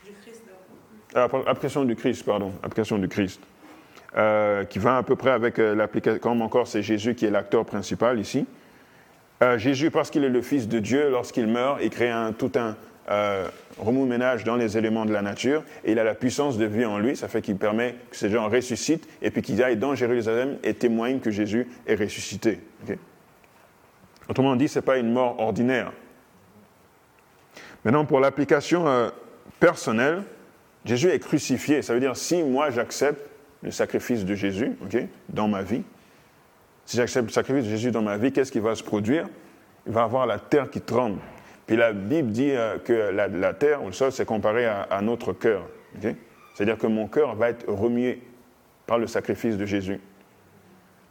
Du 0.05 0.13
Christ. 0.13 0.43
Euh, 1.17 1.29
application 1.47 1.85
du 1.85 1.97
Christ, 1.97 2.25
pardon. 2.25 2.53
Application 2.63 2.99
du 2.99 3.09
Christ. 3.09 3.41
Euh, 4.17 4.65
qui 4.65 4.79
va 4.79 4.99
à 4.99 5.03
peu 5.03 5.17
près 5.17 5.31
avec 5.31 5.59
l'application, 5.59 6.21
comme 6.21 6.43
encore 6.43 6.69
c'est 6.69 6.83
Jésus 6.83 7.15
qui 7.15 7.27
est 7.27 7.31
l'acteur 7.31 7.65
principal 7.65 8.19
ici. 8.19 8.47
Jésus, 9.59 9.91
parce 9.91 10.11
qu'il 10.11 10.25
est 10.25 10.31
le 10.31 10.41
Fils 10.41 10.67
de 10.67 10.79
Dieu, 10.79 11.11
lorsqu'il 11.11 11.47
meurt, 11.47 11.79
il 11.83 11.91
crée 11.91 12.09
un, 12.09 12.33
tout 12.33 12.53
un 12.55 12.75
euh, 13.09 13.49
remous-ménage 13.79 14.45
dans 14.45 14.57
les 14.57 14.77
éléments 14.77 15.05
de 15.05 15.13
la 15.13 15.23
nature 15.23 15.63
et 15.85 15.93
il 15.93 15.99
a 15.99 16.05
la 16.05 16.15
puissance 16.15 16.59
de 16.59 16.65
vie 16.65 16.85
en 16.85 16.99
lui. 16.99 17.17
Ça 17.17 17.29
fait 17.29 17.43
qu'il 17.43 17.57
permet 17.57 17.95
que 18.11 18.17
ces 18.17 18.31
gens 18.31 18.49
ressuscitent 18.49 19.09
et 19.23 19.31
puis 19.31 19.43
qu'ils 19.43 19.63
aillent 19.63 19.77
dans 19.77 19.95
Jérusalem 19.95 20.59
et 20.65 20.75
témoignent 20.75 21.21
que 21.21 21.31
Jésus 21.31 21.69
est 21.87 21.95
ressuscité. 21.95 22.61
Autrement 24.29 24.57
dit, 24.57 24.69
ce 24.69 24.79
n'est 24.79 24.85
pas 24.85 24.99
une 24.99 25.13
mort 25.13 25.39
ordinaire. 25.39 25.93
Maintenant, 27.85 28.05
pour 28.05 28.19
l'application 28.19 28.89
euh, 28.89 29.11
personnelle, 29.61 30.23
Jésus 30.85 31.11
est 31.11 31.21
crucifié. 31.21 31.83
Ça 31.83 31.95
veut 31.95 32.01
dire 32.01 32.17
si 32.17 32.43
moi 32.43 32.71
j'accepte 32.71 33.25
le 33.63 33.71
sacrifice 33.71 34.25
de 34.25 34.35
Jésus 34.35 34.77
dans 35.29 35.49
ma 35.49 35.63
vie, 35.63 35.83
si 36.85 36.97
j'accepte 36.97 37.29
le 37.29 37.33
sacrifice 37.33 37.65
de 37.65 37.71
Jésus 37.71 37.91
dans 37.91 38.03
ma 38.03 38.17
vie, 38.17 38.33
qu'est-ce 38.33 38.53
qui 38.53 38.61
va 38.61 38.75
se 38.75 38.83
produire? 38.83 39.29
Il 39.87 39.93
va 39.93 40.03
avoir 40.03 40.27
la 40.27 40.39
terre 40.39 40.71
qui 40.71 40.81
tremble. 40.81 41.21
Puis 41.67 41.77
la 41.77 41.93
Bible 41.93 42.31
dit 42.31 42.51
euh, 42.53 42.79
que 42.79 42.93
la, 42.93 43.55
terre 43.55 43.83
ou 43.83 43.87
le 43.87 43.93
sol, 43.93 44.13
c'est 44.13 44.25
comparé 44.25 44.67
à, 44.67 45.01
notre 45.03 45.33
cœur. 45.33 45.63
C'est-à-dire 46.55 46.79
que 46.79 46.87
mon 46.87 47.09
cœur 47.09 47.35
va 47.35 47.51
être 47.51 47.69
remué 47.69 48.23
par 48.87 48.99
le 48.99 49.07
sacrifice 49.07 49.57
de 49.57 49.67
Jésus. 49.67 50.01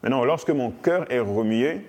Maintenant, 0.02 0.24
lorsque 0.24 0.52
mon 0.52 0.72
cœur 0.72 1.12
est 1.12 1.20
remué, 1.20 1.82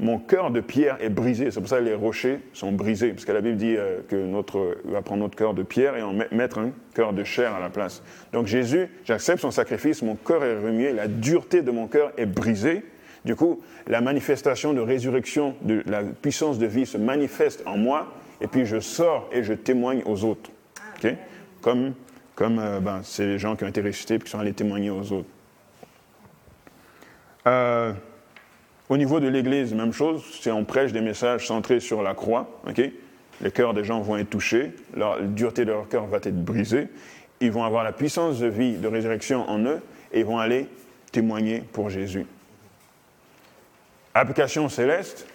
mon 0.00 0.18
cœur 0.18 0.50
de 0.50 0.60
pierre 0.60 0.96
est 1.00 1.10
brisé. 1.10 1.50
C'est 1.50 1.60
pour 1.60 1.68
ça 1.68 1.78
que 1.78 1.84
les 1.84 1.94
rochers 1.94 2.38
sont 2.54 2.72
brisés, 2.72 3.10
parce 3.10 3.26
que 3.26 3.32
la 3.32 3.42
Bible 3.42 3.56
dit 3.56 3.76
euh, 3.76 4.00
que 4.08 4.16
notre, 4.16 4.78
va 4.86 5.02
prendre 5.02 5.22
notre 5.22 5.36
cœur 5.36 5.52
de 5.52 5.62
pierre 5.62 5.96
et 5.96 6.02
en 6.02 6.14
met- 6.14 6.28
mettre 6.32 6.58
un 6.58 6.70
cœur 6.94 7.12
de 7.12 7.22
chair 7.22 7.54
à 7.54 7.60
la 7.60 7.68
place. 7.68 8.02
Donc 8.32 8.46
Jésus, 8.46 8.88
j'accepte 9.04 9.40
son 9.40 9.50
sacrifice, 9.50 10.02
mon 10.02 10.16
cœur 10.16 10.42
est 10.42 10.56
remué, 10.56 10.92
la 10.92 11.06
dureté 11.06 11.60
de 11.60 11.70
mon 11.70 11.86
cœur 11.86 12.12
est 12.16 12.26
brisée. 12.26 12.82
Du 13.24 13.36
coup, 13.36 13.60
la 13.86 14.00
manifestation 14.00 14.72
de 14.72 14.80
résurrection, 14.80 15.54
de 15.62 15.82
la 15.86 16.02
puissance 16.02 16.58
de 16.58 16.66
vie 16.66 16.86
se 16.86 16.96
manifeste 16.96 17.62
en 17.66 17.76
moi, 17.76 18.12
et 18.40 18.46
puis 18.46 18.64
je 18.64 18.80
sors 18.80 19.28
et 19.32 19.42
je 19.42 19.52
témoigne 19.52 20.02
aux 20.06 20.24
autres. 20.24 20.50
Comme, 21.60 21.94
comme 22.34 22.58
euh, 22.58 22.80
ben, 22.80 23.02
les 23.18 23.38
gens 23.38 23.56
qui 23.56 23.64
ont 23.64 23.68
été 23.68 23.80
ressuscités 23.80 24.14
et 24.14 24.18
qui 24.18 24.30
sont 24.30 24.38
allés 24.38 24.52
témoigner 24.52 24.90
aux 24.90 25.12
autres. 25.12 25.28
Euh, 27.46 27.92
au 28.88 28.96
niveau 28.96 29.20
de 29.20 29.28
l'Église, 29.28 29.74
même 29.74 29.92
chose, 29.92 30.22
c'est 30.40 30.50
on 30.50 30.64
prêche 30.64 30.92
des 30.92 31.00
messages 31.00 31.46
centrés 31.46 31.80
sur 31.80 32.02
la 32.02 32.14
croix. 32.14 32.60
Les 33.42 33.50
cœurs 33.50 33.72
des 33.72 33.84
gens 33.84 34.00
vont 34.02 34.18
être 34.18 34.28
touchés, 34.28 34.72
la 34.94 35.18
dureté 35.20 35.64
de 35.64 35.72
leur 35.72 35.88
cœur 35.88 36.06
va 36.06 36.18
être 36.18 36.44
brisée. 36.44 36.88
Ils 37.40 37.50
vont 37.50 37.64
avoir 37.64 37.84
la 37.84 37.92
puissance 37.92 38.38
de 38.38 38.46
vie, 38.46 38.76
de 38.76 38.86
résurrection 38.86 39.48
en 39.48 39.60
eux, 39.60 39.80
et 40.12 40.20
ils 40.20 40.26
vont 40.26 40.38
aller 40.38 40.66
témoigner 41.12 41.62
pour 41.72 41.88
Jésus. 41.88 42.26
Application 44.14 44.68
céleste, 44.68 45.26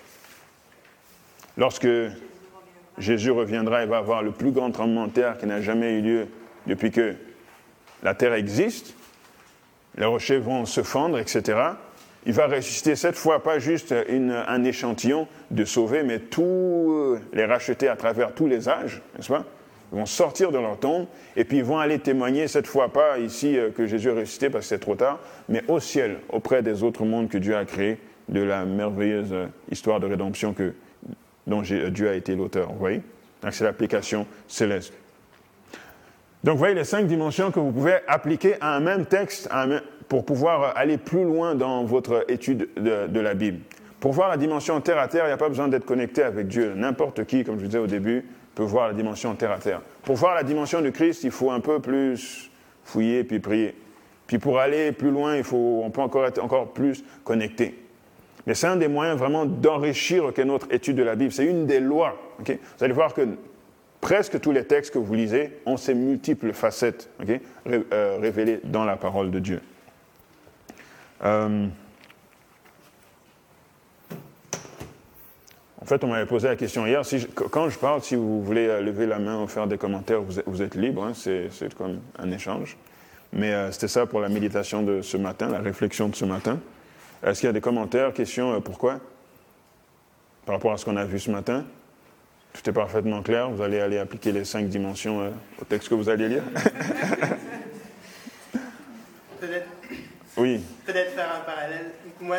lorsque 1.58 1.88
Jésus 2.98 3.32
reviendra, 3.32 3.84
il 3.84 3.90
va 3.90 3.98
avoir 3.98 4.22
le 4.22 4.32
plus 4.32 4.52
grand 4.52 4.72
tremblement 4.72 5.08
de 5.08 5.12
terre 5.12 5.38
qui 5.38 5.46
n'a 5.46 5.62
jamais 5.62 5.94
eu 5.94 6.02
lieu 6.02 6.28
depuis 6.68 6.92
que 6.92 7.16
la 8.04 8.14
terre 8.14 8.34
existe. 8.34 8.94
Les 9.98 10.06
rochers 10.06 10.40
vont 10.40 10.66
se 10.66 10.84
fendre, 10.84 11.18
etc. 11.20 11.58
Il 12.26 12.34
va 12.34 12.48
ressusciter 12.48 12.96
cette 12.96 13.16
fois 13.16 13.42
pas 13.44 13.60
juste 13.60 13.94
une- 14.10 14.32
un 14.32 14.64
échantillon 14.66 15.28
de 15.52 15.64
sauvés, 15.64 16.04
mais 16.04 16.20
tous 16.20 17.18
les 17.32 17.46
racheter 17.46 17.88
à 17.88 17.96
travers 17.96 18.34
tous 18.34 18.48
les 18.48 18.68
âges, 18.68 19.02
n'est-ce 19.16 19.30
pas? 19.30 19.46
Ils 19.94 20.00
vont 20.00 20.06
sortir 20.06 20.52
de 20.52 20.58
leur 20.58 20.78
tombe 20.80 21.06
et 21.38 21.46
puis 21.46 21.58
ils 21.60 21.64
vont 21.64 21.78
aller 21.78 22.00
témoigner 22.00 22.48
cette 22.50 22.68
fois 22.68 22.92
pas 22.92 23.20
ici 23.20 23.58
euh, 23.58 23.70
que 23.70 23.86
Jésus 23.86 24.10
est 24.10 24.14
ressuscité 24.14 24.50
parce 24.50 24.66
que 24.66 24.70
c'est 24.70 24.80
trop 24.80 24.96
tard, 24.96 25.20
mais 25.48 25.64
au 25.70 25.80
ciel, 25.80 26.18
auprès 26.30 26.64
des 26.64 26.84
autres 26.84 27.06
mondes 27.06 27.30
que 27.30 27.38
Dieu 27.38 27.56
a 27.56 27.64
créés, 27.64 28.00
de 28.30 28.42
la 28.42 28.66
merveilleuse 28.66 29.34
euh, 29.34 29.48
histoire 29.72 30.00
de 30.00 30.08
rédemption 30.08 30.54
que, 30.54 30.74
dont 31.48 31.64
J'ai- 31.64 31.92
Dieu 31.92 32.10
a 32.10 32.14
été 32.14 32.36
l'auteur. 32.36 32.72
Vous 32.72 32.80
voyez? 32.80 33.02
Donc 33.42 33.54
c'est 33.54 33.64
l'application 33.64 34.26
céleste. 34.48 34.94
Donc, 36.46 36.54
vous 36.54 36.60
voyez 36.60 36.76
les 36.76 36.84
cinq 36.84 37.08
dimensions 37.08 37.50
que 37.50 37.60
vous 37.60 37.72
pouvez 37.72 37.96
appliquer 38.08 38.54
à 38.62 38.76
un 38.76 38.80
même 38.80 39.08
texte 39.08 39.50
pour 40.08 40.26
pouvoir 40.26 40.78
aller 40.78 41.00
plus 41.00 41.24
loin 41.24 41.56
dans 41.56 41.84
votre 41.86 42.24
étude 42.28 42.70
de, 42.78 43.20
la 43.20 43.34
Bible. 43.34 43.62
Pour 44.00 44.12
voir 44.12 44.30
la 44.30 44.38
dimension 44.38 44.80
terre 44.80 45.00
à 45.00 45.08
terre, 45.08 45.24
il 45.24 45.30
n'y 45.30 45.34
a 45.34 45.38
pas 45.38 45.50
besoin 45.50 45.70
d'être 45.70 45.88
connecté 45.88 46.22
avec 46.22 46.48
Dieu. 46.48 46.76
N'importe 46.76 47.26
qui, 47.26 47.44
comme 47.44 47.58
je 47.58 47.66
disais 47.66 47.80
au 47.80 47.88
début, 47.88 48.26
peut 48.54 48.62
voir 48.62 48.88
la 48.90 48.94
dimension 48.94 49.34
terre 49.34 49.54
à 49.54 49.58
terre. 49.58 49.82
Pour 50.04 50.18
voir 50.18 50.36
la 50.36 50.44
dimension 50.44 50.84
de 50.84 50.92
Christ, 50.92 51.24
il 51.24 51.32
faut 51.32 51.50
un 51.50 51.62
peu 51.62 51.80
plus 51.80 52.52
fouiller 52.84 53.24
puis 53.24 53.40
prier. 53.40 53.76
Puis 54.28 54.38
pour 54.38 54.60
aller 54.60 54.92
plus 54.92 55.10
loin, 55.10 55.38
il 55.38 55.44
faut, 55.44 55.82
on 55.84 55.90
peut 55.90 56.02
encore 56.02 56.28
être 56.28 56.44
encore 56.44 56.74
plus 56.74 57.04
connecté. 57.24 57.85
Mais 58.48 58.54
c'est 58.54 58.68
un 58.68 58.76
des 58.76 58.88
moyens 58.88 59.18
vraiment 59.18 59.46
d'enrichir 59.46 60.32
notre 60.46 60.72
étude 60.72 60.98
de 60.98 61.04
la 61.04 61.16
Bible. 61.16 61.32
C'est 61.32 61.46
une 61.46 61.66
des 61.66 61.80
lois. 61.80 62.16
Vous 62.40 62.84
allez 62.84 62.94
voir 62.94 63.14
que 63.14 63.28
presque 64.02 64.40
tous 64.40 64.52
les 64.52 64.66
textes 64.66 64.94
que 64.94 65.00
vous 65.00 65.14
lisez 65.16 65.60
ont 65.66 65.78
ces 65.78 65.96
multiples 65.96 66.54
facettes 66.54 67.10
euh, 67.28 68.18
révélées 68.22 68.60
dans 68.64 68.86
la 68.86 68.98
parole 68.98 69.32
de 69.32 69.40
Dieu. 69.40 69.62
Euh, 71.24 71.66
en 75.82 75.86
fait, 75.86 76.04
on 76.04 76.08
m'avait 76.08 76.28
posé 76.28 76.48
la 76.48 76.56
question 76.56 76.86
hier. 76.86 77.02
Quand 77.34 77.70
je 77.70 77.80
parle, 77.80 78.04
si 78.04 78.16
vous 78.16 78.44
voulez 78.44 78.68
euh, 78.68 78.82
lever 78.82 79.08
la 79.08 79.18
main 79.18 79.42
ou 79.42 79.48
faire 79.48 79.66
des 79.66 79.80
commentaires, 79.80 80.22
vous 80.22 80.62
êtes, 80.62 80.76
libre. 80.76 81.04
hein, 81.04 81.14
c'est, 81.16 81.74
comme 81.74 82.00
un 82.20 82.32
échange. 82.32 82.78
Mais 83.34 83.54
c'était 83.72 83.88
ça 83.90 84.06
pour 84.06 84.22
la 84.22 84.30
méditation 84.30 84.84
de 84.84 85.02
ce 85.02 85.18
matin, 85.18 85.50
la 85.50 85.60
réflexion 85.60 86.08
de 86.08 86.16
ce 86.16 86.24
matin. 86.24 86.60
Est-ce 87.24 87.40
qu'il 87.40 87.48
y 87.48 87.50
a 87.50 87.54
des 87.54 87.62
commentaires, 87.62 88.14
questions 88.14 88.54
euh, 88.54 88.60
Pourquoi? 88.60 89.00
Par 90.46 90.56
rapport 90.56 90.72
à 90.74 90.78
ce 90.78 90.86
qu'on 90.86 90.98
a 90.98 91.06
vu 91.06 91.20
ce 91.20 91.32
matin 91.32 91.66
Tout 92.54 92.70
est 92.70 92.74
parfaitement 92.74 93.22
clair. 93.24 93.50
Vous 93.50 93.62
allez 93.64 93.80
aller 93.80 93.98
appliquer 93.98 94.32
les 94.32 94.46
cinq 94.46 94.68
dimensions 94.68 95.22
euh, 95.22 95.30
au 95.62 95.66
texte 95.66 95.90
que 95.90 95.96
vous 95.96 96.10
alliez 96.10 96.30
lire 96.30 96.44
Peut-être 99.40 99.68
Oui. 100.38 100.62
peut-être 100.86 101.12
faire 101.12 101.36
un 101.36 101.42
parallèle. 101.42 101.92
Moi, 102.22 102.38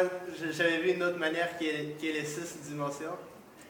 j'avais 0.52 0.78
vu 0.78 0.92
une 0.92 1.02
autre 1.02 1.18
manière 1.18 1.56
qui 1.58 1.68
est, 1.68 1.96
qui 1.98 2.08
est 2.08 2.12
les 2.12 2.24
six 2.24 2.58
dimensions. 2.68 3.12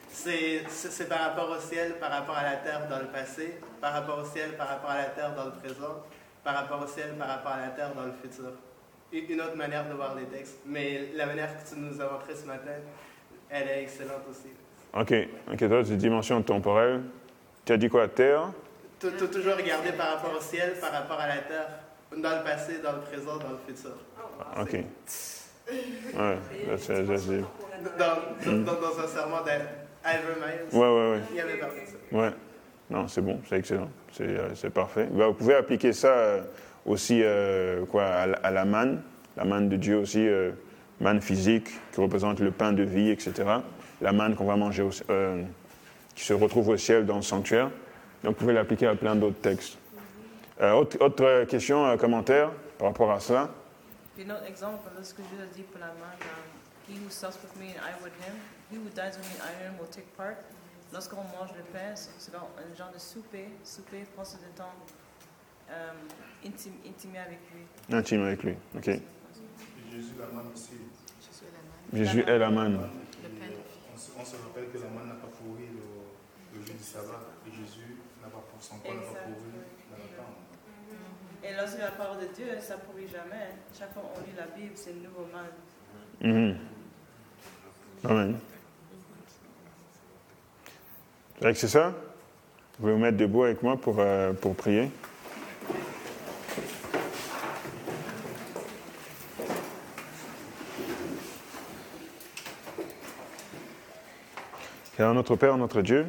C'est 0.09 0.63
par 1.09 1.19
rapport 1.19 1.49
au 1.49 1.59
ciel, 1.59 1.95
par 1.99 2.09
rapport 2.11 2.35
à 2.37 2.43
la 2.43 2.55
terre 2.57 2.87
dans 2.89 2.99
le 2.99 3.07
passé, 3.07 3.55
par 3.81 3.93
rapport 3.93 4.19
au 4.19 4.25
ciel, 4.25 4.51
par 4.57 4.67
rapport 4.69 4.89
à 4.89 4.97
la 4.97 5.05
terre 5.05 5.35
dans 5.35 5.45
le 5.45 5.51
présent, 5.51 6.03
par 6.43 6.55
rapport 6.55 6.81
au 6.81 6.87
ciel, 6.87 7.13
par 7.19 7.27
rapport 7.27 7.51
à 7.51 7.61
la 7.61 7.67
terre 7.69 7.91
dans 7.93 8.05
le 8.05 8.13
futur. 8.21 8.51
Une 9.13 9.41
autre 9.41 9.55
manière 9.55 9.87
de 9.87 9.93
voir 9.93 10.15
les 10.15 10.25
textes. 10.25 10.59
Mais 10.65 11.09
la 11.15 11.25
manière 11.25 11.49
que 11.57 11.69
tu 11.69 11.79
nous 11.79 11.99
as 12.01 12.11
montré 12.11 12.35
ce 12.35 12.45
matin, 12.45 12.71
elle 13.49 13.67
est 13.69 13.83
excellente 13.83 14.23
aussi. 14.29 14.49
OK. 14.93 15.13
OK, 15.53 15.69
toi, 15.69 15.81
c'est 15.85 15.95
dimension 15.97 16.41
temporelle. 16.41 17.01
Tu 17.65 17.73
as 17.73 17.77
dit 17.77 17.89
quoi 17.89 18.07
Terre? 18.07 18.51
Tou- 18.99 19.11
tou- 19.11 19.27
Toujours 19.27 19.55
regarder 19.55 19.91
par 19.93 20.15
rapport 20.15 20.35
au 20.37 20.41
ciel, 20.41 20.73
par 20.81 20.91
rapport 20.91 21.19
à 21.19 21.27
la 21.27 21.37
terre, 21.37 21.67
dans 22.11 22.37
le 22.37 22.43
passé, 22.43 22.79
dans 22.83 22.93
le 22.93 23.01
présent, 23.01 23.37
dans 23.37 23.51
le 23.51 23.59
futur. 23.67 23.91
OK. 24.59 24.73
Ouais, 26.17 26.77
ça, 26.77 26.93
c'est- 27.17 27.41
Dans, 27.97 28.05
dans, 28.45 28.63
dans- 28.63 28.81
dans 28.81 28.99
un 28.99 29.07
serment 29.07 29.41
d'Ivor 29.43 30.37
Myers, 30.39 30.73
ouais, 30.73 30.79
ouais, 30.79 31.11
ouais. 31.11 31.21
il 31.31 31.35
y 31.35 31.39
avait 31.41 31.57
de 31.57 31.59
ça. 31.61 32.17
Ouais. 32.17 32.31
Non, 32.89 33.07
c'est 33.07 33.21
bon, 33.21 33.39
c'est 33.47 33.57
excellent. 33.59 33.89
C'est, 34.11 34.23
euh, 34.23 34.55
c'est 34.55 34.69
parfait. 34.69 35.07
Ben, 35.11 35.27
vous 35.27 35.33
pouvez 35.33 35.55
appliquer 35.55 35.91
ça 35.93 36.07
euh, 36.07 36.41
aussi 36.87 37.21
euh, 37.23 37.85
quoi, 37.85 38.05
à, 38.05 38.21
à 38.23 38.51
la 38.51 38.65
manne, 38.65 39.01
la 39.35 39.45
manne 39.45 39.69
de 39.69 39.75
Dieu 39.75 39.97
aussi, 39.97 40.27
euh, 40.27 40.51
manne 40.99 41.21
physique, 41.21 41.67
qui 41.91 42.01
représente 42.01 42.39
le 42.39 42.49
pain 42.51 42.73
de 42.73 42.83
vie, 42.83 43.09
etc. 43.11 43.33
La 44.01 44.11
manne 44.11 44.35
qu'on 44.35 44.45
va 44.45 44.55
manger, 44.55 44.81
au- 44.83 44.89
euh, 45.11 45.43
qui 46.15 46.23
se 46.23 46.33
retrouve 46.33 46.69
au 46.69 46.77
ciel 46.77 47.05
dans 47.05 47.17
le 47.17 47.21
sanctuaire. 47.21 47.69
Donc, 48.23 48.33
vous 48.33 48.39
pouvez 48.39 48.53
l'appliquer 48.53 48.87
à 48.87 48.95
plein 48.95 49.15
d'autres 49.15 49.39
textes. 49.41 49.77
Euh, 50.61 50.71
autre, 50.73 50.97
autre 50.99 51.43
question, 51.43 51.85
euh, 51.85 51.97
commentaire 51.97 52.49
par 52.79 52.87
rapport 52.87 53.11
à 53.11 53.15
un 53.15 53.17
autre 54.31 54.47
exemple, 54.47 54.79
là, 54.97 55.03
ce 55.03 55.13
que 55.13 55.21
Jésus 55.21 55.47
dit 55.55 55.61
pour 55.61 55.79
la 55.79 55.87
main, 55.87 56.15
um, 56.21 56.89
He 56.89 56.97
who 57.03 57.09
sups 57.09 57.37
with 57.43 57.53
me 57.59 57.67
and 57.75 57.83
I 57.83 57.93
with 58.01 58.13
him, 58.25 58.33
he 58.71 58.77
who 58.77 58.89
dines 58.95 59.17
with 59.17 59.27
me 59.27 59.35
and 59.43 59.75
I 59.75 59.79
will 59.79 59.89
take 59.91 60.07
part. 60.15 60.37
Lorsqu'on 60.93 61.17
mange 61.37 61.51
le 61.55 61.63
pain, 61.73 61.93
c'est 61.93 62.33
un 62.33 62.75
genre 62.77 62.89
de 62.93 62.97
souper, 62.97 63.49
souper, 63.63 64.05
passer 64.15 64.37
du 64.37 64.49
temps 64.55 64.71
euh, 65.69 65.91
intime, 66.45 66.73
intimé 66.87 67.19
avec 67.19 67.39
lui. 67.53 67.95
Intime 67.95 68.21
avec 68.23 68.43
lui. 68.43 68.53
OK. 68.75 68.87
Et 68.87 69.01
Jésus 69.91 70.13
la 70.19 70.27
manne 70.27 70.51
aussi. 70.53 70.71
Jésus 71.93 72.19
est 72.21 72.37
la 72.37 72.49
main, 72.49 72.65
Jésus 72.67 72.79
est 72.79 72.79
la 72.79 72.81
manne. 72.81 72.89
On 74.19 74.25
se, 74.25 74.35
rappelle 74.35 74.69
que 74.71 74.77
la 74.77 74.89
manne 74.89 75.07
n'a 75.07 75.15
pas 75.15 75.27
pourri 75.27 75.67
le, 75.71 76.57
le 76.59 76.65
jour 76.65 76.75
du 76.75 76.83
sabbat. 76.83 77.21
Et 77.47 77.51
Jésus 77.51 77.97
n'a 78.21 78.27
pas 78.27 78.43
pour 78.49 78.61
son 78.61 78.77
corps 78.77 78.93
n'a 78.93 79.01
pas 79.01 79.25
pourri 79.25 79.51
dans 79.91 79.97
la 79.97 80.03
tente. 80.17 80.47
Et 81.43 81.55
lorsque 81.55 81.79
la 81.79 81.91
parole 81.91 82.19
de 82.19 82.33
Dieu, 82.33 82.47
ça 82.59 82.75
ne 82.75 82.81
pourrit 82.81 83.07
jamais. 83.07 83.49
Chaque 83.77 83.93
fois 83.93 84.03
qu'on 84.03 84.21
lit 84.21 84.35
la 84.35 84.47
Bible, 84.47 84.73
c'est 84.75 84.91
une 84.91 85.03
nouvelle 85.03 85.31
main. 85.33 85.47
Mhm. 86.21 86.57
Amen. 88.03 88.37
Vous 91.35 91.41
Greg, 91.41 91.55
c'est 91.55 91.67
ça? 91.67 91.89
Vous 91.89 92.81
pouvez 92.81 92.93
vous 92.93 92.99
mettre 92.99 93.17
debout 93.17 93.43
avec 93.43 93.61
moi 93.61 93.77
pour, 93.77 93.99
euh, 93.99 94.33
pour 94.33 94.55
prier? 94.55 94.91
Seigneur 104.97 105.13
notre 105.13 105.35
Père, 105.35 105.55
notre 105.59 105.83
Dieu, 105.83 106.07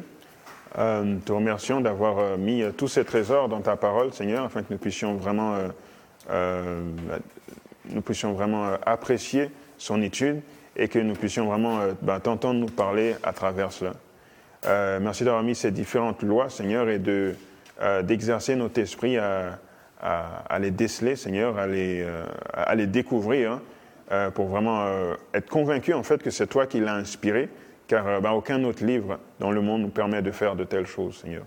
euh, 0.79 1.17
te 1.23 1.31
remercions 1.31 1.79
d'avoir 1.79 2.17
euh, 2.17 2.37
mis 2.37 2.63
euh, 2.63 2.71
tous 2.71 2.87
ces 2.87 3.05
trésors 3.05 3.47
dans 3.47 3.61
ta 3.61 3.75
parole, 3.75 4.11
Seigneur, 4.13 4.43
afin 4.43 4.63
que 4.63 4.73
nous 4.73 4.79
puissions 4.79 5.13
vraiment, 5.13 5.57
euh, 6.31 6.81
nous 7.91 8.01
puissions 8.01 8.33
vraiment 8.33 8.71
apprécier 8.87 9.51
son 9.77 10.01
étude 10.01 10.41
et 10.75 10.87
que 10.87 10.97
nous 10.97 11.13
puissions 11.13 11.45
vraiment 11.45 11.81
ben, 12.01 12.19
t'entendre 12.19 12.59
nous 12.59 12.65
parler 12.65 13.15
à 13.21 13.31
travers 13.31 13.71
cela. 13.71 13.93
Merci 14.99 15.23
d'avoir 15.23 15.43
mis 15.43 15.53
ces 15.53 15.69
différentes 15.69 16.23
lois, 16.23 16.49
Seigneur, 16.49 16.89
et 16.89 16.97
de, 16.97 17.35
d'exercer 18.03 18.55
notre 18.55 18.79
esprit 18.79 19.17
à, 19.17 19.59
les 20.59 20.71
déceler, 20.71 21.15
Seigneur, 21.15 21.59
à 21.59 21.67
les, 21.67 22.07
à 22.53 22.73
les 22.75 22.87
découvrir, 22.87 23.59
hein, 24.09 24.31
pour 24.31 24.47
vraiment 24.47 24.85
être 25.33 25.49
convaincu 25.49 25.93
en 25.93 26.03
fait 26.03 26.23
que 26.23 26.31
c'est 26.31 26.47
toi 26.47 26.65
qui 26.65 26.79
l'as 26.79 26.95
inspiré, 26.95 27.49
car 27.89 28.07
euh, 28.07 28.19
ben, 28.21 28.31
aucun 28.31 28.63
autre 28.63 28.85
livre 28.85 29.19
dans 29.41 29.51
le 29.51 29.59
monde 29.59 29.81
nous 29.81 29.89
permet 29.89 30.21
de 30.21 30.31
faire 30.31 30.55
de 30.55 30.63
telles 30.63 30.87
choses, 30.87 31.17
Seigneur. 31.17 31.43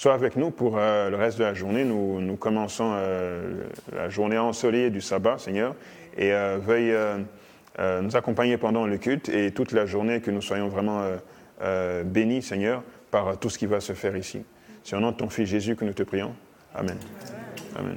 Sois 0.00 0.14
avec 0.14 0.36
nous 0.36 0.50
pour 0.50 0.78
euh, 0.78 1.10
le 1.10 1.16
reste 1.16 1.38
de 1.38 1.44
la 1.44 1.52
journée. 1.52 1.84
Nous, 1.84 2.36
commençons 2.36 2.92
euh, 2.94 3.64
la 3.94 4.08
journée 4.08 4.38
ensoleillée 4.38 4.88
du 4.88 5.02
sabbat, 5.02 5.36
Seigneur, 5.36 5.74
et 6.16 6.32
euh, 6.32 6.58
veuille 6.58 6.96
nous 8.02 8.16
accompagner 8.16 8.58
pendant 8.58 8.86
le 8.86 8.98
culte 8.98 9.28
et 9.28 9.52
toute 9.52 9.72
la 9.72 9.86
journée, 9.86 10.20
que 10.20 10.30
nous 10.30 10.42
soyons 10.42 10.68
vraiment 10.68 11.02
bénis, 12.04 12.42
Seigneur, 12.42 12.82
par 13.10 13.38
tout 13.38 13.48
ce 13.48 13.58
qui 13.58 13.64
va 13.64 13.80
se 13.80 13.94
faire 13.94 14.16
ici. 14.16 14.42
C'est 14.82 14.96
au 14.96 15.00
nom 15.00 15.12
de 15.12 15.16
ton 15.16 15.30
Fils 15.30 15.48
Jésus 15.48 15.76
que 15.76 15.84
nous 15.86 15.94
te 15.94 16.02
prions. 16.02 16.34
Amen. 16.74 16.98
Amen. 17.78 17.96